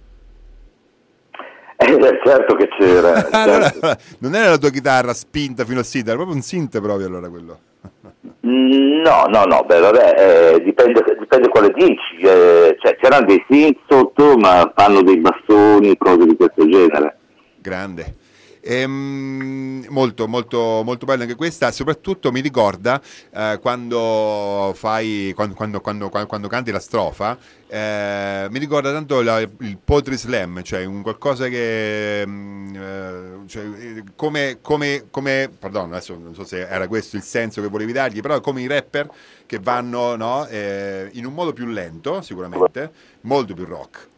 Eh, 1.76 2.20
certo 2.24 2.54
che 2.54 2.68
c'era. 2.78 3.28
allora, 3.32 3.70
certo. 3.70 3.96
non 4.18 4.34
era 4.34 4.50
la 4.50 4.58
tua 4.58 4.70
chitarra 4.70 5.12
spinta 5.12 5.64
fino 5.64 5.80
al 5.80 5.84
synth, 5.84 6.06
era 6.06 6.16
proprio 6.16 6.36
un 6.36 6.42
synth 6.42 6.80
proprio 6.80 7.06
allora 7.08 7.28
quello. 7.28 7.58
Mm, 8.46 9.02
No, 9.02 9.24
no, 9.28 9.44
no, 9.44 9.64
beh, 9.66 9.80
vabbè, 9.80 10.14
eh, 10.54 10.62
dipende, 10.62 11.02
dipende 11.18 11.48
quale 11.48 11.72
dici. 11.74 12.16
eh, 12.22 12.76
cioè, 12.80 12.96
c'erano 12.96 13.26
dei 13.26 13.44
synth 13.48 13.80
sotto, 13.88 14.36
ma 14.36 14.72
fanno 14.74 15.02
dei 15.02 15.18
bastoni, 15.18 15.96
cose 15.98 16.24
di 16.24 16.36
questo 16.36 16.68
genere. 16.68 17.18
Grande. 17.60 18.14
Ehm, 18.66 19.84
molto, 19.90 20.26
molto, 20.26 20.82
molto 20.84 21.04
bella 21.06 21.22
anche 21.24 21.34
questa. 21.34 21.70
Soprattutto 21.70 22.32
mi 22.32 22.40
ricorda 22.40 23.00
eh, 23.30 23.58
quando 23.60 24.72
fai 24.74 25.32
quando, 25.34 25.54
quando, 25.54 25.80
quando, 25.80 26.08
quando- 26.08 26.48
canti 26.48 26.70
la 26.70 26.80
strofa. 26.80 27.36
eh, 27.66 28.46
mi 28.50 28.58
ricorda 28.58 28.92
tanto 28.92 29.20
la- 29.22 29.40
il 29.40 29.78
poetry 29.82 30.16
slam, 30.16 30.62
cioè 30.62 30.84
un 30.84 31.02
qualcosa 31.02 31.48
che 31.48 32.22
mm, 32.26 32.74
eh, 32.76 33.48
cioè, 33.48 33.64
come, 34.14 34.58
come, 34.60 35.06
come 35.10 35.50
pardon, 35.58 35.90
adesso 35.92 36.16
non 36.16 36.34
so 36.34 36.44
se 36.44 36.66
era 36.68 36.86
questo 36.88 37.16
il 37.16 37.22
senso 37.22 37.60
che 37.60 37.68
volevi 37.68 37.92
dargli, 37.92 38.20
però 38.20 38.40
come 38.40 38.62
i 38.62 38.66
rapper 38.68 39.10
che 39.46 39.58
vanno 39.58 40.14
no, 40.16 40.46
eh, 40.46 41.08
in 41.14 41.26
un 41.26 41.34
modo 41.34 41.52
più 41.52 41.66
lento, 41.66 42.22
sicuramente, 42.22 42.90
molto 43.22 43.54
più 43.54 43.64
rock. 43.64 44.08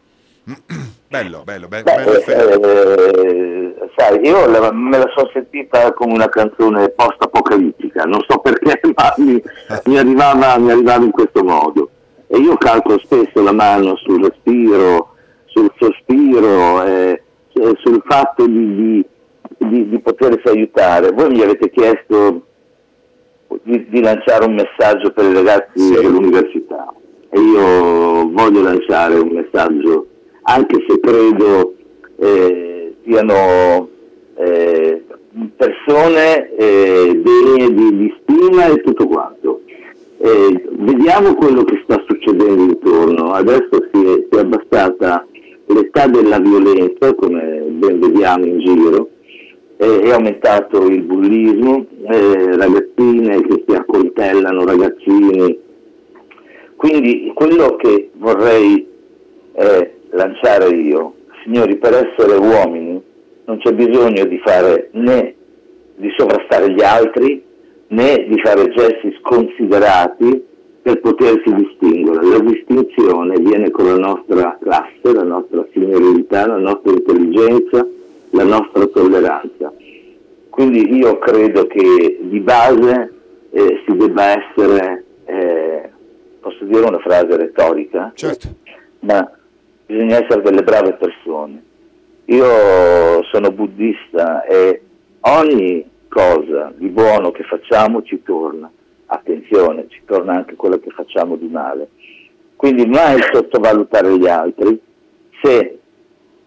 bello, 1.08 1.42
bello, 1.44 1.66
be- 1.66 1.82
bello 1.82 2.12
eh, 2.12 2.22
eh, 2.24 3.74
sai, 3.96 4.20
io 4.24 4.46
la- 4.46 4.70
me 4.72 4.98
la 4.98 5.10
sono 5.14 5.28
sentita 5.32 5.92
come 5.92 6.12
una 6.12 6.28
canzone 6.28 6.88
post-apocalittica, 6.90 8.04
non 8.04 8.20
so 8.28 8.38
perché, 8.38 8.78
ma 8.94 9.14
mi, 9.18 9.42
mi 9.86 9.98
arrivava, 9.98 10.56
mi 10.58 10.70
arrivava 10.70 11.04
in 11.04 11.10
questo 11.10 11.42
modo. 11.42 11.90
E 12.28 12.38
io 12.38 12.56
calco 12.56 12.98
spesso 12.98 13.42
la 13.42 13.52
mano 13.52 13.96
sul 13.96 14.22
respiro, 14.22 15.14
sul 15.46 15.70
sospiro, 15.78 16.82
eh, 16.84 17.22
sul 17.52 18.02
fatto 18.04 18.46
di, 18.46 18.74
di, 18.74 19.06
di, 19.58 19.88
di 19.88 19.98
potersi 20.00 20.46
aiutare. 20.48 21.10
Voi 21.12 21.30
mi 21.30 21.42
avete 21.42 21.70
chiesto 21.70 22.42
di, 23.62 23.88
di 23.88 24.00
lanciare 24.00 24.44
un 24.44 24.54
messaggio 24.54 25.10
per 25.12 25.24
i 25.24 25.32
ragazzi 25.34 25.78
Sì. 25.80 25.92
dell'università 25.92 26.92
e 27.30 27.40
io 27.40 28.28
voglio 28.30 28.62
lanciare 28.62 29.14
un 29.18 29.28
messaggio 29.28 30.06
anche 30.48 30.84
se 30.88 31.00
credo 31.00 31.74
eh, 32.18 32.94
siano 33.04 33.88
eh, 34.36 35.02
persone 35.56 36.54
eh, 36.56 37.22
degne 37.22 37.74
di, 37.74 37.96
di 37.96 38.14
stima 38.22 38.66
e 38.66 38.80
tutto 38.82 39.06
quanto. 39.06 39.60
Eh, 40.18 40.64
vediamo 40.78 41.34
quello 41.34 41.64
che 41.64 41.80
sta 41.84 42.02
succedendo 42.06 42.62
intorno. 42.62 43.32
Adesso 43.32 43.88
si 43.92 44.04
è, 44.04 44.26
si 44.30 44.36
è 44.36 44.38
abbassata 44.38 45.26
l'età 45.66 46.06
della 46.06 46.38
violenza, 46.38 47.14
come 47.14 47.64
ben 47.68 47.98
vediamo 47.98 48.46
in 48.46 48.58
giro, 48.60 49.08
è 49.76 50.10
aumentato 50.10 50.86
il 50.86 51.02
bullismo, 51.02 51.84
eh, 52.08 52.56
ragazzine 52.56 53.42
che 53.42 53.64
si 53.66 53.74
accoltellano, 53.74 54.64
ragazzini. 54.64 55.58
Quindi 56.76 57.32
quello 57.34 57.76
che 57.76 58.10
vorrei 58.14 58.86
eh, 59.52 59.95
lanciare 60.16 60.68
io, 60.68 61.14
signori, 61.44 61.76
per 61.76 61.94
essere 61.94 62.36
uomini 62.36 63.02
non 63.44 63.58
c'è 63.58 63.72
bisogno 63.72 64.24
di 64.24 64.40
fare 64.44 64.88
né 64.92 65.34
di 65.96 66.12
sovrastare 66.16 66.72
gli 66.72 66.82
altri 66.82 67.42
né 67.88 68.26
di 68.28 68.40
fare 68.42 68.68
gesti 68.70 69.16
sconsiderati 69.20 70.44
per 70.82 71.00
potersi 71.00 71.52
distinguere. 71.54 72.26
La 72.26 72.38
distinzione 72.40 73.38
viene 73.40 73.70
con 73.70 73.86
la 73.86 73.96
nostra 73.96 74.58
classe, 74.60 75.12
la 75.12 75.22
nostra 75.22 75.66
signorilità, 75.72 76.46
la 76.46 76.58
nostra 76.58 76.92
intelligenza, 76.92 77.86
la 78.30 78.44
nostra 78.44 78.86
tolleranza. 78.86 79.72
Quindi 80.50 80.96
io 80.96 81.18
credo 81.18 81.66
che 81.66 82.18
di 82.20 82.40
base 82.40 83.12
eh, 83.50 83.82
si 83.86 83.96
debba 83.96 84.38
essere, 84.38 85.04
eh, 85.26 85.90
posso 86.40 86.64
dire 86.64 86.86
una 86.86 86.98
frase 86.98 87.36
retorica, 87.36 88.12
Certo. 88.14 88.48
ma 89.00 89.35
bisogna 89.86 90.16
essere 90.16 90.42
delle 90.42 90.62
brave 90.62 90.94
persone. 90.94 91.62
Io 92.26 93.22
sono 93.30 93.52
buddista 93.52 94.44
e 94.44 94.82
ogni 95.20 95.88
cosa 96.08 96.72
di 96.76 96.88
buono 96.88 97.30
che 97.30 97.44
facciamo 97.44 98.02
ci 98.02 98.22
torna. 98.22 98.70
Attenzione, 99.06 99.86
ci 99.88 100.00
torna 100.04 100.34
anche 100.34 100.56
quello 100.56 100.78
che 100.78 100.90
facciamo 100.90 101.36
di 101.36 101.46
male. 101.46 101.90
Quindi 102.56 102.86
mai 102.86 103.20
sottovalutare 103.30 104.18
gli 104.18 104.26
altri. 104.26 104.80
Se 105.42 105.78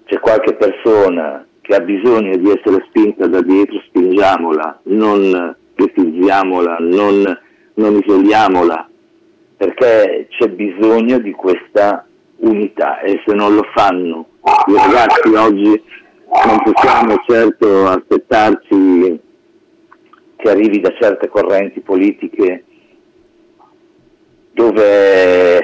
c'è 0.06 0.20
qualche 0.20 0.56
persona 0.56 1.46
che 1.62 1.76
ha 1.76 1.80
bisogno 1.80 2.36
di 2.36 2.50
essere 2.50 2.84
spinta 2.90 3.28
da 3.28 3.42
dietro, 3.42 3.80
spingiamola, 3.88 4.80
non 4.84 5.56
critizziamola, 5.76 6.78
non, 6.80 7.40
non 7.76 8.02
isoliamola, 8.04 8.90
perché 9.56 10.28
c'è 10.32 10.50
bisogno 10.50 11.20
di 11.20 11.32
questa 11.32 12.06
unità 12.40 13.00
e 13.02 13.22
se 13.26 13.34
non 13.34 13.56
lo 13.56 13.64
fanno 13.74 14.28
i 14.68 14.74
ragazzi 14.74 15.34
oggi 15.36 15.84
non 16.46 16.62
possiamo 16.64 17.16
certo 17.28 17.88
aspettarci 17.88 19.20
che 20.36 20.50
arrivi 20.50 20.80
da 20.80 20.94
certe 21.00 21.28
correnti 21.28 21.80
politiche 21.82 22.64
dove 24.52 25.58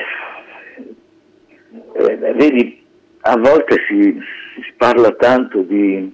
eh, 1.93 2.17
vedi 2.36 2.84
a 3.21 3.38
volte 3.38 3.78
si, 3.88 4.19
si 4.61 4.73
parla 4.78 5.11
tanto 5.13 5.61
di, 5.61 6.13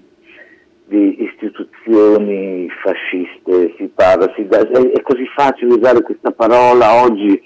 di 0.85 1.23
istituzioni 1.23 2.69
fasciste, 2.81 3.73
si 3.77 3.91
parla, 3.93 4.31
si 4.35 4.45
dà- 4.47 4.67
è, 4.67 4.91
è 4.91 5.01
così 5.01 5.25
facile 5.35 5.73
usare 5.73 6.01
questa 6.01 6.31
parola 6.31 7.01
oggi 7.03 7.41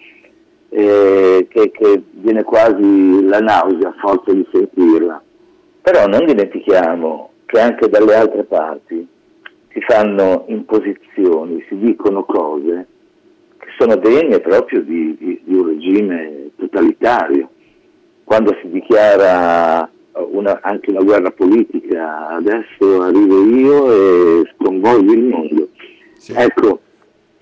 eh, 0.77 1.47
che, 1.49 1.71
che 1.71 2.01
viene 2.11 2.43
quasi 2.43 3.23
la 3.23 3.39
nausea 3.39 3.89
a 3.89 3.95
forza 3.99 4.33
di 4.33 4.45
sentirla. 4.51 5.21
Però 5.81 6.05
non 6.07 6.25
dimentichiamo 6.25 7.29
che 7.45 7.59
anche 7.59 7.87
dalle 7.87 8.15
altre 8.15 8.43
parti 8.43 9.07
si 9.71 9.79
fanno 9.87 10.45
imposizioni, 10.47 11.63
si 11.69 11.77
dicono 11.77 12.23
cose 12.25 12.87
che 13.57 13.67
sono 13.77 13.95
degne 13.95 14.39
proprio 14.41 14.81
di, 14.81 15.15
di- 15.17 15.41
di 15.43 15.55
un 15.55 15.67
regime 15.67 16.49
totalitario. 16.57 17.49
Quando 18.23 18.55
si 18.61 18.69
dichiara 18.69 19.89
una- 20.13 20.59
anche 20.61 20.89
una 20.91 21.03
guerra 21.03 21.31
politica, 21.31 22.27
adesso 22.29 23.01
arrivo 23.01 23.43
io 23.45 23.91
e 24.41 24.51
sconvolgo 24.57 25.13
il 25.13 25.23
mondo. 25.23 25.69
Sì. 26.17 26.33
Ecco, 26.35 26.79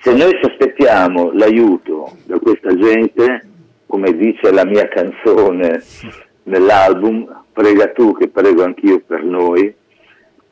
se 0.04 0.12
noi 0.14 0.38
ci 0.38 0.50
aspettiamo 0.50 1.32
l'aiuto 1.32 2.18
da 2.26 2.38
questa 2.38 2.76
gente, 2.76 3.48
come 3.86 4.14
dice 4.18 4.52
la 4.52 4.66
mia 4.66 4.86
canzone 4.90 5.82
nell'album, 6.44 7.44
prega 7.54 7.88
tu 7.92 8.12
che 8.12 8.28
prego 8.28 8.66
anch'io 8.66 9.00
per 9.00 9.24
noi, 9.24 9.74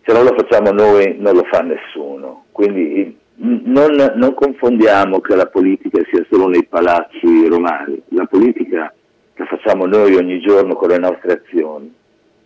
se 0.06 0.14
non 0.14 0.24
lo 0.24 0.36
facciamo 0.38 0.72
noi 0.72 1.18
non 1.20 1.36
lo 1.36 1.44
fa 1.52 1.60
nessuno. 1.60 2.46
Quindi 2.54 3.14
non, 3.36 4.14
non 4.16 4.34
confondiamo 4.36 5.20
che 5.20 5.36
la 5.36 5.48
politica 5.48 6.02
sia 6.10 6.26
solo 6.30 6.48
nei 6.48 6.64
palazzi 6.64 7.46
romani, 7.50 8.02
la 8.12 8.28
politica 8.28 8.94
la 9.36 9.46
facciamo 9.48 9.86
noi 9.86 10.16
ogni 10.16 10.40
giorno 10.40 10.76
con 10.76 10.88
le 10.88 10.98
nostre 10.98 11.42
azioni. 11.44 11.94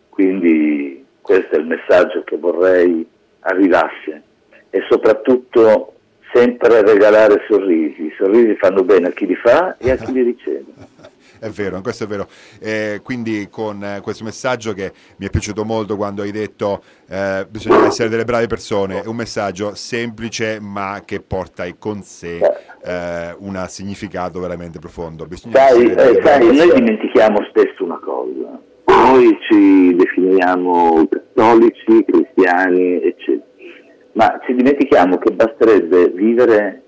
Quindi 0.10 1.06
questo 1.22 1.56
è 1.56 1.60
il 1.60 1.68
messaggio 1.68 2.24
che 2.24 2.38
vorrei 2.38 3.08
arrivasse 3.42 4.24
e 4.72 4.82
soprattutto 4.90 5.95
sempre 6.36 6.82
regalare 6.82 7.46
sorrisi. 7.48 8.04
I 8.04 8.14
sorrisi 8.18 8.56
fanno 8.56 8.84
bene 8.84 9.08
a 9.08 9.12
chi 9.12 9.26
li 9.26 9.36
fa 9.36 9.78
e 9.78 9.92
a 9.92 9.96
chi 9.96 10.12
li 10.12 10.22
riceve. 10.22 10.66
È 11.38 11.50
vero, 11.50 11.82
questo 11.82 12.06
è 12.06 12.08
vero. 12.08 12.28
Eh, 12.60 13.02
quindi 13.04 13.50
con 13.52 13.84
eh, 13.84 14.00
questo 14.02 14.24
messaggio 14.24 14.74
che 14.74 14.92
mi 15.18 15.28
è 15.28 15.30
piaciuto 15.30 15.64
molto 15.64 15.96
quando 15.96 16.24
hai 16.24 16.32
detto 16.32 16.82
eh, 17.08 17.46
bisogna 17.48 17.86
essere 17.86 18.10
delle 18.10 18.24
brave 18.24 18.48
persone, 18.48 19.04
è 19.04 19.06
un 19.06 19.18
messaggio 19.18 19.76
semplice 19.76 20.60
ma 20.60 21.04
che 21.06 21.20
porta 21.20 21.66
con 21.78 22.02
sé 22.02 22.38
eh, 22.38 23.36
un 23.38 23.64
significato 23.68 24.40
veramente 24.40 24.80
profondo. 24.80 25.28
Sai, 25.52 25.92
eh, 25.92 26.20
sai, 26.24 26.56
noi 26.56 26.74
dimentichiamo 26.74 27.38
spesso 27.50 27.84
una 27.84 28.00
cosa. 28.00 28.60
Noi 28.86 29.38
ci 29.48 29.94
definiamo 29.94 31.06
cattolici, 31.08 32.06
cristiani, 32.06 33.04
eccetera. 33.04 33.55
Ma 34.16 34.40
ci 34.46 34.54
dimentichiamo 34.54 35.18
che 35.18 35.34
basterebbe 35.34 36.10
vivere 36.10 36.82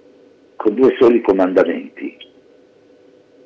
con 0.56 0.74
due 0.74 0.96
soli 1.00 1.22
comandamenti. 1.22 2.18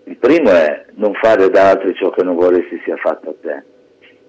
Il 0.06 0.18
primo 0.18 0.50
è 0.50 0.86
non 0.94 1.14
fare 1.16 1.50
da 1.50 1.70
altri 1.70 1.94
ciò 1.96 2.10
che 2.10 2.24
non 2.24 2.36
vorresti 2.36 2.80
sia 2.84 2.98
fatto 2.98 3.30
a 3.30 3.34
te. 3.42 3.64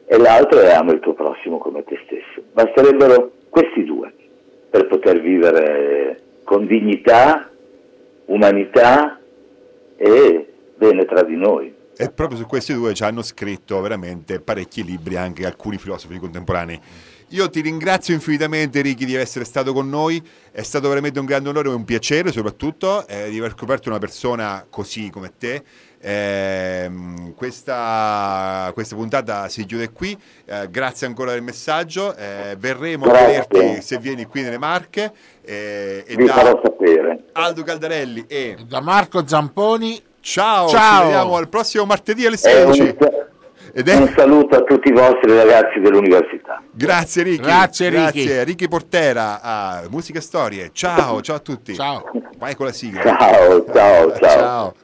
E 0.07 0.19
l'altro 0.19 0.61
è 0.61 0.73
ama 0.73 0.93
il 0.93 1.01
tuo 1.01 1.15
prossimo 1.15 1.59
come 1.59 1.85
te 1.85 1.99
stesso. 2.05 2.47
Basterebbero 2.53 3.33
questi 3.49 3.85
due 3.85 4.13
per 4.71 4.87
poter 4.87 5.21
vivere 5.21 6.21
con 6.45 6.67
dignità 6.67 7.51
umanità 8.27 9.19
e 9.97 10.47
bene 10.77 11.05
tra 11.05 11.23
di 11.23 11.37
noi. 11.37 11.75
E 11.97 12.11
proprio 12.11 12.39
su 12.39 12.47
questi 12.47 12.73
due 12.73 12.95
ci 12.95 13.03
hanno 13.05 13.23
scritto 13.23 13.81
veramente 13.81 14.41
parecchi 14.41 14.83
libri 14.83 15.17
anche 15.17 15.45
alcuni 15.45 15.79
filosofi 15.79 16.19
contemporanei. 16.19 16.81
Io 17.33 17.49
ti 17.49 17.63
ringrazio 17.63 18.13
infinitamente 18.13 18.83
Ricky 18.83 19.07
di 19.07 19.15
essere 19.15 19.47
stato 19.47 19.73
con 19.73 19.89
noi, 19.89 20.23
è 20.51 20.61
stato 20.61 20.89
veramente 20.89 21.19
un 21.19 21.25
grande 21.25 21.49
onore 21.49 21.71
e 21.71 21.73
un 21.73 21.85
piacere 21.85 22.31
soprattutto 22.31 23.07
eh, 23.07 23.31
di 23.31 23.39
aver 23.39 23.55
scoperto 23.57 23.89
una 23.89 23.99
persona 23.99 24.67
così 24.69 25.09
come 25.09 25.33
te. 25.39 25.63
Eh, 25.99 26.91
questa, 27.35 28.71
questa, 28.75 28.97
puntata 28.97 29.49
si 29.49 29.65
chiude 29.65 29.93
qui, 29.93 30.19
eh, 30.45 30.69
grazie 30.69 31.07
ancora 31.07 31.31
del 31.33 31.43
messaggio, 31.43 32.15
eh, 32.17 32.55
verremo 32.59 33.07
grazie. 33.07 33.39
a 33.39 33.47
vederti 33.49 33.83
se 33.83 33.97
vieni 33.97 34.27
qui 34.27 34.43
nelle 34.43 34.59
Marche. 34.59 35.11
Eh, 35.43 36.05
e 36.07 36.17
Vi 36.17 36.27
da 36.27 36.35
farò 36.35 36.61
sapere. 36.63 37.25
Aldo 37.33 37.63
Caldarelli 37.63 38.25
e 38.27 38.57
da 38.69 38.83
Marco 38.83 39.27
Zamponi. 39.27 40.11
Ciao, 40.23 40.69
Ciao. 40.69 41.01
ci 41.01 41.05
vediamo 41.07 41.37
al 41.37 41.49
prossimo 41.49 41.85
martedì 41.85 42.25
alle 42.25 42.37
16. 42.37 42.97
Ed 43.75 43.89
è... 43.89 43.97
Un 43.97 44.13
saluto 44.17 44.57
a 44.57 44.63
tutti 44.63 44.89
i 44.89 44.93
vostri 44.93 45.35
ragazzi 45.35 45.81
dell'università. 45.81 46.63
Grazie 46.71 47.25
Ricky. 47.25 47.43
Grazie 47.43 47.89
Ricky. 47.89 48.25
Grazie. 48.25 48.45
Ricky 48.45 48.69
Portera 48.69 49.41
a 49.43 49.83
Musica 49.91 50.19
e 50.19 50.23
Storie. 50.23 50.71
Ciao, 50.73 51.21
ciao 51.23 51.37
a 51.37 51.41
tutti. 51.41 51.75
Ciao. 51.75 52.05
Vai 52.39 52.55
con 52.55 52.67
la 52.67 52.73
sigla. 52.73 53.03
Ciao, 53.03 53.65
ciao, 53.73 54.17
ciao. 54.17 54.19
ciao. 54.21 54.75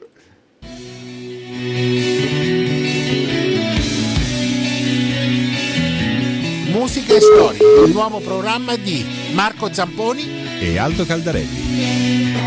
Musica 6.71 7.13
e 7.13 7.19
Storie, 7.21 7.85
il 7.85 7.91
nuovo 7.91 8.19
programma 8.19 8.75
di 8.75 9.05
Marco 9.33 9.71
Zamponi 9.71 10.59
e 10.59 10.77
Aldo 10.77 11.05
Caldarelli. 11.05 12.38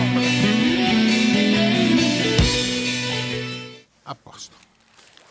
apposto. 4.12 4.61